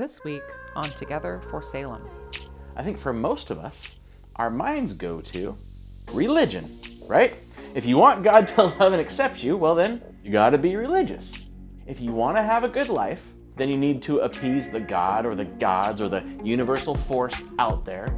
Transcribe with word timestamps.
This 0.00 0.24
week 0.24 0.42
on 0.74 0.84
Together 0.84 1.42
for 1.50 1.62
Salem. 1.62 2.00
I 2.74 2.82
think 2.82 2.96
for 2.96 3.12
most 3.12 3.50
of 3.50 3.58
us, 3.58 3.98
our 4.36 4.48
minds 4.48 4.94
go 4.94 5.20
to 5.20 5.54
religion, 6.10 6.80
right? 7.06 7.36
If 7.74 7.84
you 7.84 7.98
want 7.98 8.24
God 8.24 8.48
to 8.48 8.62
love 8.78 8.94
and 8.94 8.94
accept 8.94 9.42
you, 9.42 9.58
well, 9.58 9.74
then 9.74 10.00
you 10.24 10.32
got 10.32 10.50
to 10.50 10.58
be 10.58 10.74
religious. 10.74 11.44
If 11.86 12.00
you 12.00 12.12
want 12.12 12.38
to 12.38 12.42
have 12.42 12.64
a 12.64 12.68
good 12.68 12.88
life, 12.88 13.34
then 13.56 13.68
you 13.68 13.76
need 13.76 14.00
to 14.04 14.20
appease 14.20 14.70
the 14.70 14.80
God 14.80 15.26
or 15.26 15.34
the 15.34 15.44
gods 15.44 16.00
or 16.00 16.08
the 16.08 16.24
universal 16.42 16.94
force 16.94 17.44
out 17.58 17.84
there. 17.84 18.08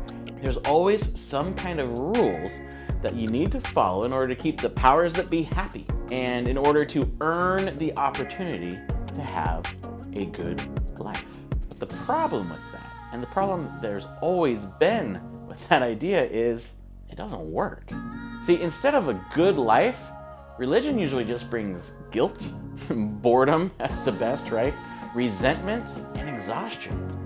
There's 0.41 0.59
always 0.59 1.19
some 1.21 1.51
kind 1.51 1.81
of 1.81 1.99
rules 1.99 2.61
that 3.03 3.17
you 3.17 3.27
need 3.27 3.51
to 3.51 3.61
follow 3.61 4.05
in 4.05 4.13
order 4.13 4.29
to 4.29 4.37
keep 4.37 4.61
the 4.61 4.71
powers 4.71 5.15
that 5.15 5.31
be 5.31 5.43
happy 5.43 5.85
and 6.13 6.47
in 6.49 6.57
order 6.57 6.85
to 6.85 7.11
earn 7.21 7.75
the 7.75 7.93
opportunity 7.97 8.79
to 9.17 9.21
have 9.21 9.65
a 10.15 10.27
good 10.27 10.63
life. 11.01 11.32
The 11.83 11.93
problem 12.07 12.49
with 12.49 12.61
that, 12.71 12.93
and 13.13 13.21
the 13.21 13.27
problem 13.27 13.69
there's 13.81 14.07
always 14.21 14.67
been 14.79 15.21
with 15.49 15.69
that 15.69 15.83
idea, 15.83 16.25
is 16.25 16.75
it 17.11 17.17
doesn't 17.17 17.41
work. 17.51 17.91
See, 18.45 18.63
instead 18.63 18.95
of 18.95 19.09
a 19.09 19.21
good 19.35 19.59
life, 19.59 20.01
religion 20.59 20.97
usually 20.97 21.25
just 21.25 21.51
brings 21.51 21.91
guilt, 22.13 22.41
boredom 22.89 23.73
at 23.81 24.05
the 24.05 24.13
best, 24.13 24.53
right? 24.53 24.73
Resentment 25.13 25.91
and 26.15 26.29
exhaustion. 26.29 27.22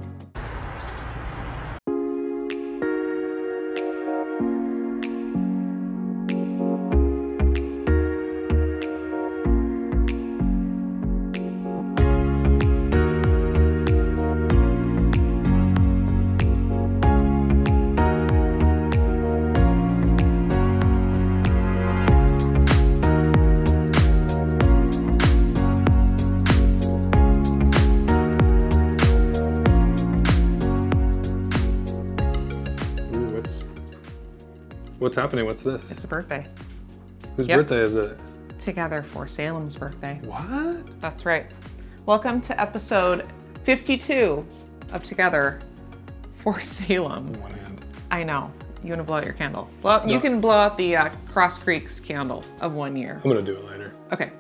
What's 35.16 35.22
happening? 35.24 35.46
What's 35.46 35.62
this? 35.62 35.90
It's 35.90 36.04
a 36.04 36.06
birthday. 36.06 36.45
Whose 37.36 37.48
Yep. 37.48 37.60
birthday 37.60 37.80
is 37.80 37.95
it? 37.95 38.20
Together 38.60 39.02
for 39.02 39.26
Salem's 39.26 39.74
birthday. 39.74 40.20
What? 40.26 41.00
That's 41.00 41.24
right. 41.24 41.50
Welcome 42.04 42.42
to 42.42 42.60
episode 42.60 43.24
52 43.64 44.44
of 44.92 45.02
Together 45.04 45.59
for 46.34 46.60
Salem. 46.60 47.32
One 47.40 47.50
hand. 47.52 47.87
I 48.10 48.24
know. 48.24 48.52
You 48.84 48.90
want 48.90 49.00
to 49.00 49.04
blow 49.04 49.16
out 49.16 49.24
your 49.24 49.32
candle? 49.32 49.70
Well, 49.82 50.06
you 50.06 50.16
No. 50.16 50.20
can 50.20 50.38
blow 50.42 50.52
out 50.59 50.76
the 50.76 50.94
uh, 50.96 51.09
Cross 51.32 51.60
Creeks 51.62 51.98
candle 51.98 52.44
of 52.60 52.74
one 52.74 52.94
year. 52.94 53.18
I'm 53.24 53.30
gonna 53.30 53.40
do 53.40 53.56
it 53.56 53.64
later. 53.64 53.94
Okay. 54.12 54.32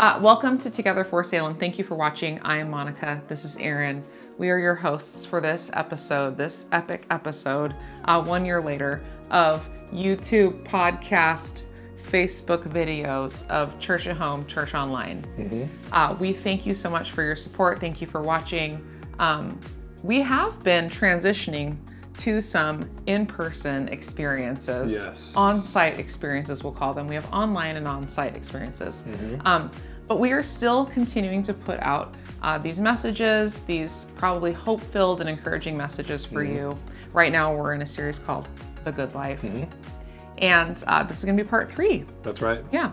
Uh, 0.00 0.18
welcome 0.22 0.56
to 0.60 0.70
Together 0.70 1.04
for 1.04 1.22
Salem. 1.22 1.56
Thank 1.56 1.76
you 1.76 1.84
for 1.84 1.94
watching. 1.94 2.40
I 2.40 2.56
am 2.56 2.70
Monica. 2.70 3.20
This 3.28 3.44
is 3.44 3.58
Erin. 3.58 4.02
We 4.38 4.48
are 4.48 4.58
your 4.58 4.76
hosts 4.76 5.26
for 5.26 5.42
this 5.42 5.70
episode, 5.74 6.38
this 6.38 6.68
epic 6.72 7.04
episode, 7.10 7.74
uh, 8.06 8.24
one 8.24 8.46
year 8.46 8.62
later, 8.62 9.02
of 9.30 9.68
YouTube, 9.92 10.64
podcast, 10.64 11.64
Facebook 12.10 12.64
videos 12.64 13.48
of 13.48 13.78
Church 13.78 14.06
at 14.06 14.16
Home, 14.16 14.46
Church 14.46 14.74
Online. 14.74 15.70
Uh, 15.92 16.16
we 16.18 16.32
thank 16.32 16.66
you 16.66 16.74
so 16.74 16.90
much 16.90 17.10
for 17.12 17.22
your 17.22 17.36
support. 17.36 17.80
Thank 17.80 18.00
you 18.00 18.06
for 18.06 18.20
watching. 18.20 18.84
Um, 19.18 19.58
we 20.02 20.20
have 20.20 20.62
been 20.64 20.88
transitioning 20.88 21.76
to 22.18 22.40
some 22.40 22.90
in 23.06 23.24
person 23.26 23.88
experiences, 23.88 24.92
Yes. 24.92 25.32
on 25.36 25.62
site 25.62 25.98
experiences, 25.98 26.62
we'll 26.62 26.72
call 26.72 26.92
them. 26.92 27.06
We 27.06 27.14
have 27.14 27.32
online 27.32 27.76
and 27.76 27.88
on 27.88 28.08
site 28.08 28.36
experiences. 28.36 29.04
Um, 29.44 29.70
but 30.06 30.18
we 30.18 30.32
are 30.32 30.42
still 30.42 30.84
continuing 30.86 31.42
to 31.44 31.54
put 31.54 31.80
out 31.80 32.14
uh, 32.42 32.58
these 32.58 32.80
messages, 32.80 33.62
these 33.62 34.10
probably 34.16 34.52
hope 34.52 34.80
filled 34.80 35.20
and 35.20 35.30
encouraging 35.30 35.76
messages 35.78 36.24
for 36.24 36.42
you. 36.42 36.76
Right 37.12 37.32
now, 37.32 37.54
we're 37.54 37.72
in 37.74 37.82
a 37.82 37.86
series 37.86 38.18
called 38.18 38.48
The 38.84 38.92
Good 38.92 39.14
Life. 39.14 39.44
And 40.38 40.84
uh, 40.86 41.02
this 41.04 41.18
is 41.18 41.24
going 41.24 41.36
to 41.36 41.44
be 41.44 41.48
part 41.48 41.70
three. 41.70 42.04
That's 42.22 42.40
right. 42.42 42.64
Yeah. 42.72 42.92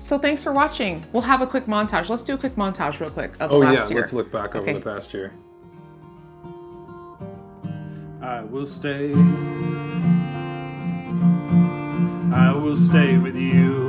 So 0.00 0.18
thanks 0.18 0.42
for 0.44 0.52
watching. 0.52 1.04
We'll 1.12 1.22
have 1.22 1.42
a 1.42 1.46
quick 1.46 1.66
montage. 1.66 2.08
Let's 2.08 2.22
do 2.22 2.34
a 2.34 2.38
quick 2.38 2.54
montage, 2.54 3.00
real 3.00 3.10
quick, 3.10 3.32
of 3.40 3.50
Oh 3.52 3.62
yeah, 3.62 3.70
last 3.72 3.90
year. 3.90 4.00
let's 4.00 4.12
look 4.12 4.30
back 4.30 4.54
over 4.54 4.72
the 4.72 4.80
past 4.80 5.12
year. 5.12 5.32
I 8.22 8.42
will 8.42 8.66
stay. 8.66 9.12
I 12.32 12.52
will 12.54 12.76
stay 12.76 13.16
with 13.16 13.34
you. 13.36 13.87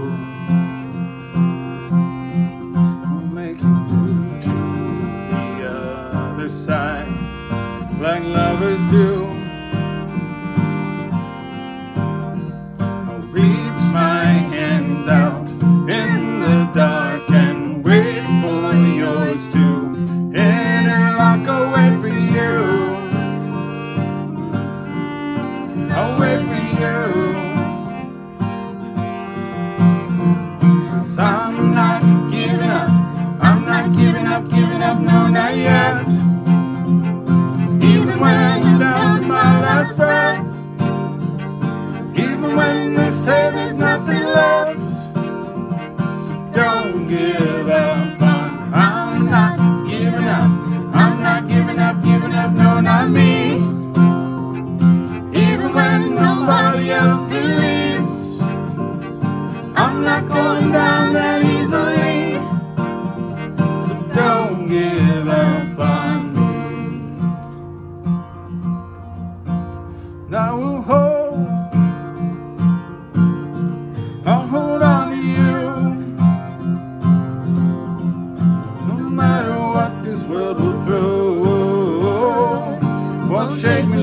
Shake 83.62 83.86
me 83.88 83.99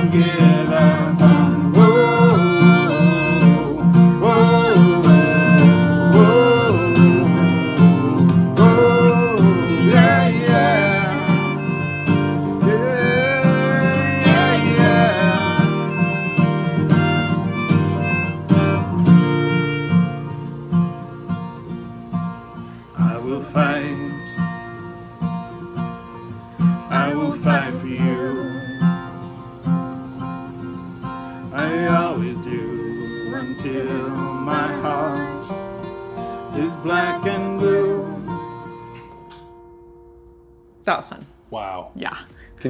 So 0.00 1.09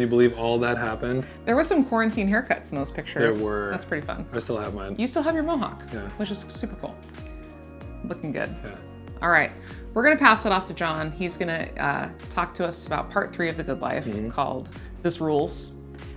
Can 0.00 0.06
you 0.06 0.16
believe 0.16 0.38
all 0.38 0.58
that 0.60 0.78
happened? 0.78 1.26
There 1.44 1.54
was 1.54 1.68
some 1.68 1.84
quarantine 1.84 2.26
haircuts 2.26 2.72
in 2.72 2.78
those 2.78 2.90
pictures. 2.90 3.36
There 3.36 3.46
were. 3.46 3.68
That's 3.70 3.84
pretty 3.84 4.06
fun. 4.06 4.24
I 4.32 4.38
still 4.38 4.56
have 4.56 4.72
mine. 4.72 4.94
You 4.96 5.06
still 5.06 5.22
have 5.22 5.34
your 5.34 5.44
mohawk, 5.44 5.82
Yeah. 5.92 6.08
which 6.16 6.30
is 6.30 6.38
super 6.38 6.74
cool. 6.76 6.96
Looking 8.04 8.32
good. 8.32 8.48
Yeah. 8.64 8.76
All 9.20 9.28
right, 9.28 9.52
we're 9.92 10.02
gonna 10.02 10.16
pass 10.16 10.46
it 10.46 10.52
off 10.52 10.66
to 10.68 10.72
Jon. 10.72 11.12
He's 11.12 11.36
gonna 11.36 11.68
uh, 11.78 12.08
talk 12.30 12.54
to 12.54 12.66
us 12.66 12.86
about 12.86 13.10
part 13.10 13.34
three 13.34 13.50
of 13.50 13.58
the 13.58 13.62
Good 13.62 13.82
Life 13.82 14.08
called 14.32 14.70
"This 15.02 15.20
Rules." 15.20 15.72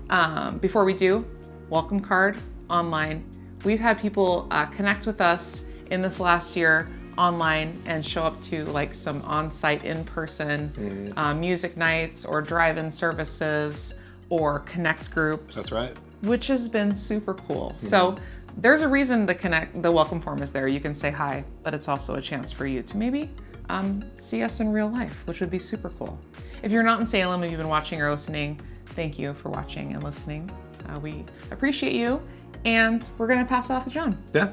Um, 0.10 0.60
before 0.60 0.86
we 0.86 0.94
do, 0.94 1.26
welcome 1.70 2.00
card 2.00 2.38
online. 2.70 3.26
We've 3.66 3.82
had 3.82 4.00
people 4.00 4.48
uh, 4.50 4.66
connect 4.68 5.06
with 5.06 5.20
us 5.20 5.66
in 5.92 6.02
this 6.02 6.22
last 6.22 6.56
year 6.56 6.88
online 7.18 7.82
and 7.86 8.06
show 8.06 8.24
up 8.24 8.42
to 8.44 8.66
like 8.66 8.94
some 8.94 9.22
on-site 9.24 9.84
in-person 9.86 11.14
uh, 11.18 11.34
music 11.34 11.78
nights 11.78 12.26
or 12.26 12.42
drive-in 12.42 12.92
services 12.92 13.96
or 14.30 14.60
connect 14.60 15.12
groups 15.14 15.56
That's 15.56 15.72
right. 15.72 15.96
which 16.22 16.48
has 16.48 16.68
been 16.70 16.96
super 16.96 17.34
cool. 17.34 17.76
So 17.78 18.16
there's 18.58 18.82
a 18.82 18.88
reason 18.88 19.26
the 19.26 19.36
connect 19.36 19.82
the 19.82 19.92
welcome 19.92 20.20
form 20.22 20.42
is 20.42 20.52
there. 20.52 20.68
You 20.68 20.80
can 20.80 20.96
say 20.96 21.12
hi, 21.12 21.44
but 21.64 21.74
it's 21.74 21.88
also 21.88 22.16
a 22.16 22.22
chance 22.22 22.52
for 22.52 22.66
you 22.66 22.82
to 22.84 22.98
maybe 22.98 23.30
um, 23.70 24.04
see 24.16 24.44
us 24.44 24.60
in 24.60 24.72
real 24.72 24.90
life, 24.90 25.26
which 25.28 25.40
would 25.40 25.50
be 25.52 25.60
super 25.60 25.90
cool. 25.90 26.20
If 26.62 26.72
you're 26.72 26.84
not 26.84 27.00
in 27.00 27.08
Salem 27.08 27.42
and 27.44 27.52
you've 27.52 27.60
been 27.60 27.70
watching 27.70 28.02
or 28.02 28.10
listening, 28.12 28.60
thank 28.88 29.18
you 29.18 29.34
for 29.34 29.50
watching 29.50 29.94
and 29.94 30.04
listening. 30.04 30.50
Uh, 30.90 31.00
we 31.00 31.26
appreciate 31.52 31.94
you, 31.94 32.22
and 32.66 33.08
we're 33.18 33.28
gonna 33.28 33.46
pass 33.46 33.70
it 33.70 33.74
off 33.74 33.86
to 33.86 33.90
Jon. 33.90 34.18
Yeah. 34.34 34.52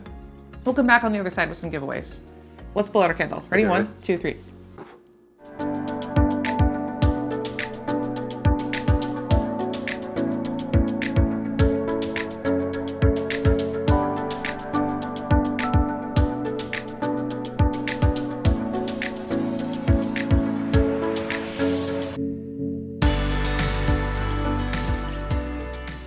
We'll 0.65 0.75
come 0.75 0.87
back 0.87 1.05
on 1.05 1.13
the 1.13 1.19
other 1.19 1.31
side 1.31 1.49
with 1.49 1.59
some 1.59 1.71
giveaways. 1.71 2.21
Let's 2.75 2.89
blow 2.89 3.03
out 3.03 3.11
our 3.11 3.15
candle. 3.15 3.43
Ready? 3.51 3.65
Okay, 3.65 3.71
One, 3.71 3.95
two, 4.01 4.17
three. 4.17 4.37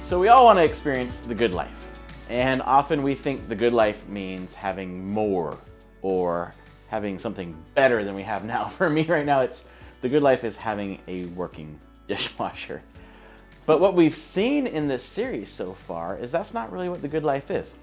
So 0.05 0.19
we 0.19 0.27
all 0.27 0.45
want 0.45 0.59
to 0.59 0.63
experience 0.63 1.21
the 1.21 1.33
good 1.33 1.53
life. 1.53 1.99
And 2.29 2.61
often 2.61 3.03
we 3.03 3.15
think 3.15 3.49
the 3.49 3.55
good 3.55 3.73
life 3.73 4.07
means 4.07 4.53
having 4.53 5.11
more 5.11 5.57
or 6.03 6.53
having 6.89 7.17
something 7.17 7.55
better 7.73 8.03
than 8.03 8.13
we 8.13 8.21
have 8.21 8.45
now. 8.45 8.67
For 8.77 8.87
me 8.87 9.03
right 9.05 9.25
now 9.25 9.41
it's 9.41 9.67
the 10.01 10.09
good 10.09 10.21
life 10.21 10.43
is 10.43 10.57
having 10.57 10.99
a 11.07 11.25
working 11.25 11.79
dishwasher. 12.07 12.83
But 13.65 13.79
what 13.79 13.95
we've 13.95 14.15
seen 14.15 14.67
in 14.67 14.87
this 14.89 15.03
series 15.03 15.49
so 15.49 15.73
far 15.73 16.17
is 16.17 16.31
that's 16.31 16.53
not 16.53 16.71
really 16.71 16.89
what 16.89 17.01
the 17.01 17.07
good 17.07 17.23
life 17.23 17.49
is. 17.49 17.73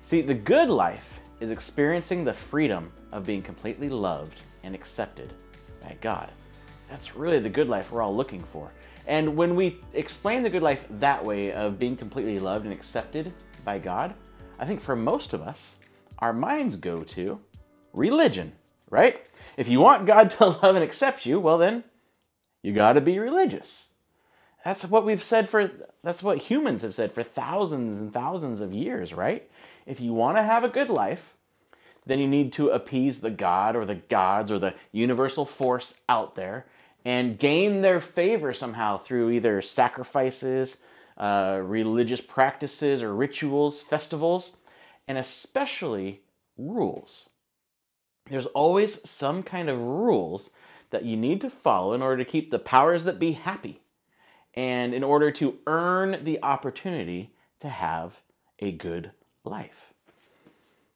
See, 0.00 0.22
the 0.22 0.34
good 0.34 0.70
life 0.70 1.20
is 1.40 1.50
experiencing 1.50 2.24
the 2.24 2.32
freedom 2.32 2.90
of 3.12 3.26
being 3.26 3.42
completely 3.42 3.90
loved 3.90 4.40
and 4.62 4.74
accepted 4.74 5.34
by 5.82 5.96
God. 6.00 6.30
That's 6.88 7.14
really 7.14 7.38
the 7.38 7.50
good 7.50 7.68
life 7.68 7.90
we're 7.90 8.02
all 8.02 8.16
looking 8.16 8.40
for. 8.40 8.72
And 9.06 9.36
when 9.36 9.54
we 9.54 9.78
explain 9.92 10.42
the 10.42 10.50
good 10.50 10.62
life 10.62 10.86
that 10.90 11.24
way 11.24 11.52
of 11.52 11.78
being 11.78 11.96
completely 11.96 12.38
loved 12.38 12.64
and 12.64 12.72
accepted 12.72 13.32
by 13.64 13.78
God, 13.78 14.14
I 14.58 14.64
think 14.64 14.80
for 14.80 14.96
most 14.96 15.32
of 15.32 15.42
us, 15.42 15.76
our 16.18 16.32
minds 16.32 16.76
go 16.76 17.02
to 17.02 17.38
religion, 17.96 18.52
right? 18.90 19.20
If 19.56 19.66
you 19.68 19.80
want 19.80 20.06
God 20.06 20.30
to 20.38 20.46
love 20.46 20.76
and 20.76 20.84
accept 20.84 21.26
you, 21.26 21.40
well, 21.40 21.58
then 21.58 21.84
you 22.62 22.72
got 22.72 22.92
to 22.92 23.00
be 23.00 23.18
religious. 23.18 23.88
That's 24.64 24.84
what 24.84 25.04
we've 25.04 25.22
said 25.22 25.48
for, 25.48 25.70
that's 26.02 26.22
what 26.22 26.38
humans 26.38 26.82
have 26.82 26.94
said 26.94 27.12
for 27.12 27.22
thousands 27.22 28.00
and 28.00 28.12
thousands 28.12 28.60
of 28.60 28.72
years, 28.72 29.12
right? 29.12 29.48
If 29.86 30.00
you 30.00 30.12
want 30.12 30.36
to 30.38 30.42
have 30.42 30.64
a 30.64 30.68
good 30.68 30.90
life, 30.90 31.34
then 32.04 32.18
you 32.18 32.26
need 32.26 32.52
to 32.54 32.70
appease 32.70 33.20
the 33.20 33.30
God 33.30 33.76
or 33.76 33.84
the 33.84 33.94
gods 33.96 34.50
or 34.50 34.58
the 34.58 34.74
universal 34.92 35.44
force 35.44 36.00
out 36.08 36.34
there 36.34 36.66
and 37.04 37.38
gain 37.38 37.82
their 37.82 38.00
favor 38.00 38.52
somehow 38.52 38.98
through 38.98 39.30
either 39.30 39.62
sacrifices, 39.62 40.78
uh, 41.16 41.60
religious 41.62 42.20
practices 42.20 43.02
or 43.02 43.14
rituals, 43.14 43.80
festivals, 43.80 44.56
and 45.06 45.16
especially 45.16 46.22
rules. 46.58 47.28
There's 48.28 48.46
always 48.46 49.08
some 49.08 49.42
kind 49.42 49.68
of 49.68 49.78
rules 49.78 50.50
that 50.90 51.04
you 51.04 51.16
need 51.16 51.40
to 51.42 51.50
follow 51.50 51.92
in 51.92 52.02
order 52.02 52.22
to 52.22 52.30
keep 52.30 52.50
the 52.50 52.58
powers 52.58 53.04
that 53.04 53.18
be 53.18 53.32
happy 53.32 53.80
and 54.54 54.94
in 54.94 55.04
order 55.04 55.30
to 55.30 55.58
earn 55.66 56.24
the 56.24 56.42
opportunity 56.42 57.34
to 57.60 57.68
have 57.68 58.20
a 58.58 58.72
good 58.72 59.12
life. 59.44 59.92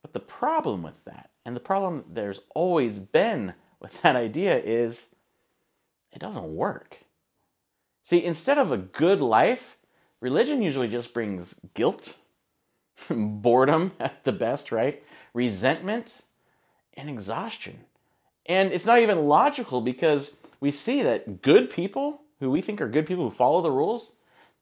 But 0.03 0.13
the 0.13 0.21
problem 0.21 0.83
with 0.83 1.05
that, 1.05 1.31
and 1.45 1.55
the 1.55 1.61
problem 1.61 2.05
there's 2.09 2.41
always 2.55 2.99
been 2.99 3.55
with 3.81 4.01
that 4.03 4.17
idea, 4.17 4.59
is 4.59 5.09
it 6.13 6.19
doesn't 6.19 6.55
work. 6.55 6.99
See, 8.03 8.25
instead 8.25 8.59
of 8.59 8.73
a 8.73 8.79
good 8.79 9.21
life, 9.21 9.77
religion 10.21 10.63
usually 10.63 10.89
just 10.89 11.15
brings 11.15 11.61
guilt, 11.75 12.17
boredom 13.11 13.93
at 14.01 14.25
the 14.25 14.33
best, 14.33 14.73
right? 14.73 15.03
Resentment 15.33 16.23
and 16.95 17.09
exhaustion. 17.09 17.81
And 18.47 18.73
it's 18.73 18.87
not 18.87 19.01
even 19.01 19.27
logical 19.27 19.81
because 19.81 20.37
we 20.61 20.71
see 20.71 21.03
that 21.03 21.43
good 21.43 21.71
people 21.71 22.23
who 22.41 22.51
we 22.51 22.63
think 22.63 22.81
are 22.81 22.89
good 22.89 23.07
people 23.07 23.25
who 23.25 23.35
follow 23.35 23.61
the 23.61 23.71
rules, 23.71 24.17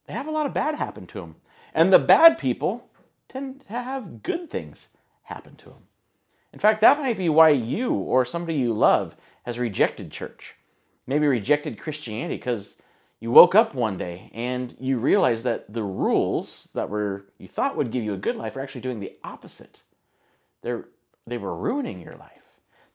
they 0.07 0.13
have 0.13 0.27
a 0.27 0.33
lot 0.33 0.47
of 0.47 0.55
bad 0.55 0.75
happen 0.75 1.07
to 1.09 1.21
them. 1.21 1.37
And 1.75 1.93
the 1.93 1.99
bad 1.99 2.39
people 2.39 2.89
tend 3.29 3.61
to 3.67 3.73
have 3.73 4.23
good 4.23 4.51
things 4.51 4.89
happen 5.25 5.57
to 5.57 5.67
them. 5.67 5.85
In 6.53 6.59
fact, 6.59 6.81
that 6.81 6.99
might 6.99 7.19
be 7.19 7.29
why 7.29 7.51
you 7.51 7.93
or 7.93 8.25
somebody 8.25 8.59
you 8.59 8.73
love 8.73 9.15
has 9.45 9.59
rejected 9.59 10.11
church, 10.11 10.55
maybe 11.07 11.27
rejected 11.27 11.79
Christianity 11.79 12.37
because 12.37 12.81
you 13.21 13.31
woke 13.31 13.55
up 13.55 13.75
one 13.75 13.99
day 13.99 14.31
and 14.33 14.77
you 14.79 14.99
realized 14.99 15.45
that 15.45 15.73
the 15.73 15.83
rules 15.83 16.69
that 16.75 16.89
were 16.89 17.27
you 17.39 17.49
thought 17.49 17.77
would 17.77 17.91
give 17.91 18.05
you 18.05 18.15
a 18.15 18.19
good 18.19 18.37
life 18.37 18.57
are 18.57 18.61
actually 18.61 18.81
doing 18.81 19.01
the 19.01 19.17
opposite. 19.23 19.83
They're 20.63 20.87
they 21.29 21.39
were 21.39 21.57
ruining 21.57 22.01
your 22.01 22.17
life. 22.17 22.33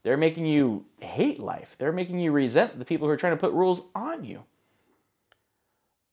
They're 0.03 0.17
making 0.17 0.45
you 0.45 0.85
hate 0.99 1.39
life. 1.39 1.75
They're 1.77 1.93
making 1.93 2.19
you 2.19 2.31
resent 2.31 2.77
the 2.77 2.85
people 2.85 3.07
who 3.07 3.13
are 3.13 3.17
trying 3.17 3.33
to 3.33 3.39
put 3.39 3.53
rules 3.53 3.87
on 3.95 4.25
you. 4.25 4.43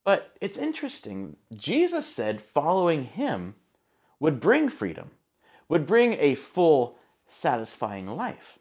But 0.04 0.36
it's 0.40 0.58
interesting. 0.58 1.36
Jesus 1.54 2.06
said 2.06 2.40
following 2.40 3.04
him 3.04 3.56
would 4.18 4.40
bring 4.40 4.68
freedom, 4.68 5.10
would 5.68 5.86
bring 5.86 6.14
a 6.14 6.34
full, 6.34 6.98
satisfying 7.28 8.06
life. 8.06 8.58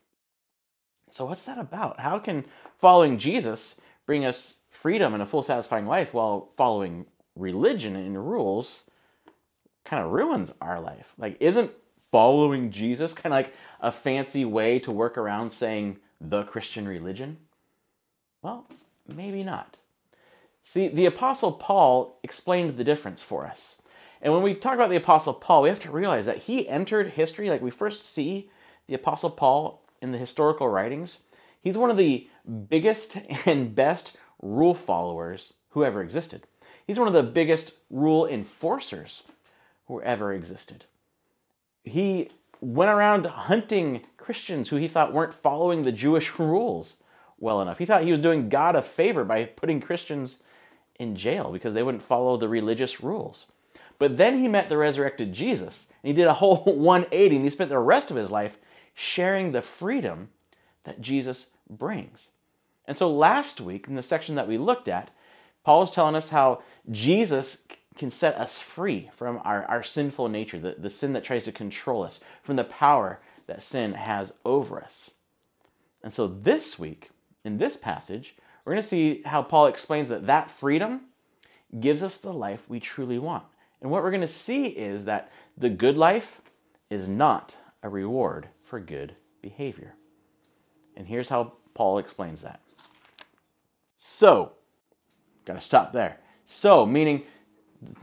So, 1.12 1.26
what's 1.26 1.44
that 1.44 1.58
about? 1.58 2.00
How 2.00 2.20
can 2.20 2.46
following 2.78 3.18
Jesus 3.18 3.80
bring 4.06 4.26
us 4.26 4.60
freedom 4.70 5.14
and 5.14 5.24
a 5.24 5.26
full, 5.26 5.44
satisfying 5.44 5.86
life 5.86 6.14
while 6.14 6.52
following 6.56 7.06
religion 7.36 7.96
and 7.96 8.30
rules 8.30 8.84
kind 9.86 10.04
of 10.04 10.12
ruins 10.12 10.54
our 10.62 10.80
life? 10.80 11.14
Like, 11.18 11.38
isn't 11.40 11.72
following 12.12 12.72
Jesus 12.72 13.14
kind 13.14 13.34
of 13.34 13.38
like 13.38 13.56
a 13.80 13.92
fancy 13.92 14.46
way 14.46 14.80
to 14.80 14.92
work 14.92 15.18
around 15.18 15.52
saying 15.52 15.98
the 16.20 16.44
Christian 16.44 16.88
religion? 16.88 17.38
Well, 18.42 18.68
maybe 19.08 19.44
not. 19.44 19.78
See, 20.64 20.88
the 20.88 21.06
Apostle 21.06 21.52
Paul 21.52 22.20
explained 22.24 22.78
the 22.78 22.84
difference 22.84 23.22
for 23.22 23.46
us. 23.46 23.82
And 24.22 24.34
when 24.34 24.44
we 24.44 24.54
talk 24.54 24.76
about 24.76 24.90
the 24.90 24.96
Apostle 24.98 25.34
Paul, 25.34 25.64
we 25.64 25.70
have 25.70 25.80
to 25.82 25.92
realize 25.92 26.26
that 26.26 26.44
he 26.44 26.68
entered 26.68 27.12
history, 27.12 27.50
like 27.50 27.62
we 27.62 27.72
first 27.72 28.06
see 28.06 28.50
the 28.88 28.94
Apostle 28.96 29.30
Paul 29.30 29.82
in 30.02 30.12
the 30.12 30.18
historical 30.18 30.68
writings. 30.68 31.20
He's 31.62 31.78
one 31.78 31.90
of 31.90 31.98
the 31.98 32.28
biggest 32.70 33.18
and 33.46 33.74
best 33.74 34.16
rule 34.42 34.76
followers 34.76 35.54
who 35.70 35.84
ever 35.84 36.02
existed. 36.02 36.44
He's 36.86 37.00
one 37.00 37.08
of 37.08 37.14
the 37.14 37.24
biggest 37.24 37.74
rule 37.90 38.26
enforcers 38.26 39.24
who 39.88 40.02
ever 40.02 40.34
existed. 40.34 40.86
He 41.84 42.30
went 42.62 42.92
around 42.92 43.26
hunting 43.26 44.06
Christians 44.18 44.70
who 44.70 44.76
he 44.76 44.88
thought 44.88 45.14
weren't 45.14 45.34
following 45.34 45.84
the 45.84 45.92
Jewish 45.92 46.38
rules 46.40 47.04
well 47.40 47.62
enough. 47.62 47.78
He 47.78 47.86
thought 47.86 48.04
he 48.04 48.12
was 48.12 48.20
doing 48.20 48.50
God 48.50 48.76
a 48.76 48.82
favor 48.82 49.24
by 49.24 49.46
putting 49.46 49.82
Christians 49.82 50.44
in 51.00 51.16
jail 51.16 51.52
because 51.52 51.74
they 51.74 51.84
wouldn't 51.84 52.04
follow 52.04 52.38
the 52.38 52.50
religious 52.50 53.02
rules. 53.02 53.48
But 53.98 54.18
then 54.18 54.40
he 54.40 54.48
met 54.48 54.70
the 54.70 54.78
resurrected 54.78 55.34
Jesus, 55.34 55.92
and 56.04 56.10
he 56.10 56.14
did 56.14 56.28
a 56.28 56.36
whole 56.36 56.64
180, 56.66 57.36
and 57.36 57.46
he 57.46 57.52
spent 57.52 57.70
the 57.70 57.80
rest 57.80 58.12
of 58.12 58.18
his 58.18 58.32
life 58.32 58.58
sharing 58.94 59.52
the 59.52 59.62
freedom 59.62 60.30
that 60.84 61.02
Jesus 61.02 61.52
brings. 61.70 62.30
And 62.86 62.98
so 62.98 63.12
last 63.12 63.62
week, 63.62 63.88
in 63.88 63.96
the 63.96 64.02
section 64.02 64.36
that 64.36 64.48
we 64.48 64.58
looked 64.58 64.88
at, 64.88 65.12
Paul 65.64 65.82
was 65.82 65.92
telling 65.92 66.16
us 66.16 66.32
how 66.32 66.64
Jesus 66.90 67.64
can 68.00 68.10
set 68.10 68.36
us 68.36 68.60
free 68.60 69.10
from 69.14 69.42
our, 69.44 69.66
our 69.66 69.84
sinful 69.84 70.30
nature, 70.30 70.58
the, 70.58 70.76
the 70.78 70.90
sin 70.90 71.14
that 71.14 71.24
tries 71.24 71.44
to 71.44 71.52
control 71.52 72.02
us, 72.02 72.24
from 72.42 72.56
the 72.56 72.64
power 72.64 73.20
that 73.46 73.62
sin 73.62 73.94
has 73.94 74.34
over 74.46 74.82
us. 74.82 75.12
And 76.02 76.14
so 76.14 76.26
this 76.26 76.80
week, 76.80 77.10
in 77.44 77.58
this 77.58 77.76
passage, 77.76 78.36
we're 78.64 78.74
going 78.74 78.82
to 78.82 78.88
see 78.88 79.22
how 79.26 79.44
Paul 79.44 79.68
explains 79.68 80.08
that 80.10 80.28
that 80.28 80.50
freedom 80.50 81.02
gives 81.78 82.02
us 82.02 82.18
the 82.18 82.34
life 82.34 82.64
we 82.70 82.80
truly 82.80 83.20
want. 83.20 83.44
And 83.82 83.92
what 83.92 84.02
we're 84.02 84.12
going 84.12 84.22
to 84.22 84.28
see 84.28 84.68
is 84.68 85.04
that 85.06 85.30
the 85.58 85.70
good 85.70 85.98
life 85.98 86.42
is 86.90 87.10
not 87.10 87.58
a 87.84 87.90
reward 87.90 88.48
for 88.64 88.80
good 88.80 89.16
behavior. 89.42 89.96
And 90.96 91.08
here's 91.08 91.30
how 91.30 91.54
Paul 91.74 91.98
explains 91.98 92.44
that. 92.44 92.62
So, 93.98 94.54
got 95.44 95.56
to 95.56 95.62
stop 95.62 95.92
there. 95.92 96.20
So, 96.46 96.86
meaning 96.86 97.24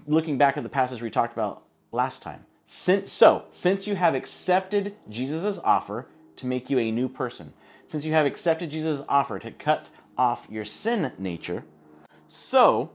looking 0.06 0.38
back 0.38 0.56
at 0.56 0.62
the 0.62 0.68
passage 0.68 1.02
we 1.02 1.10
talked 1.10 1.32
about 1.32 1.64
last 1.92 2.22
time. 2.22 2.46
Since, 2.64 3.12
so, 3.12 3.44
since 3.52 3.86
you 3.86 3.94
have 3.96 4.14
accepted 4.14 4.96
Jesus' 5.08 5.60
offer 5.62 6.08
to 6.36 6.46
make 6.46 6.68
you 6.68 6.78
a 6.78 6.90
new 6.90 7.08
person, 7.08 7.52
since 7.86 8.04
you 8.04 8.12
have 8.12 8.26
accepted 8.26 8.70
Jesus' 8.70 9.04
offer 9.08 9.38
to 9.38 9.50
cut 9.52 9.88
off 10.18 10.48
your 10.50 10.64
sin 10.64 11.12
nature, 11.18 11.64
so 12.26 12.90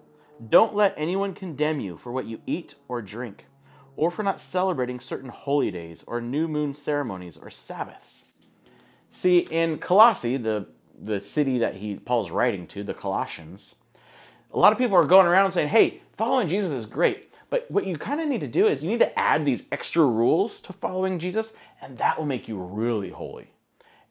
don't 0.49 0.75
let 0.75 0.93
anyone 0.97 1.33
condemn 1.33 1.79
you 1.79 1.97
for 1.97 2.11
what 2.11 2.25
you 2.25 2.41
eat 2.45 2.75
or 2.87 3.01
drink, 3.01 3.45
or 3.95 4.11
for 4.11 4.23
not 4.23 4.41
celebrating 4.41 4.99
certain 4.99 5.29
holy 5.29 5.71
days, 5.71 6.03
or 6.07 6.19
new 6.19 6.47
moon 6.47 6.73
ceremonies, 6.73 7.37
or 7.37 7.49
Sabbaths. 7.49 8.25
See, 9.09 9.39
in 9.39 9.77
Colossae, 9.77 10.37
the, 10.37 10.67
the 10.99 11.21
city 11.21 11.57
that 11.59 11.75
he 11.75 11.95
Paul's 11.95 12.31
writing 12.31 12.67
to, 12.67 12.83
the 12.83 12.93
Colossians, 12.93 13.75
a 14.53 14.59
lot 14.59 14.71
of 14.71 14.77
people 14.77 14.97
are 14.97 15.05
going 15.05 15.27
around 15.27 15.51
saying, 15.51 15.69
hey, 15.69 16.01
following 16.17 16.49
Jesus 16.49 16.71
is 16.71 16.85
great. 16.85 17.29
But 17.49 17.69
what 17.69 17.85
you 17.85 17.97
kind 17.97 18.21
of 18.21 18.27
need 18.27 18.41
to 18.41 18.47
do 18.47 18.67
is 18.67 18.81
you 18.81 18.89
need 18.89 18.99
to 18.99 19.19
add 19.19 19.45
these 19.45 19.65
extra 19.71 20.05
rules 20.05 20.61
to 20.61 20.73
following 20.73 21.19
Jesus, 21.19 21.53
and 21.81 21.97
that 21.97 22.17
will 22.17 22.25
make 22.25 22.47
you 22.47 22.57
really 22.57 23.09
holy. 23.09 23.51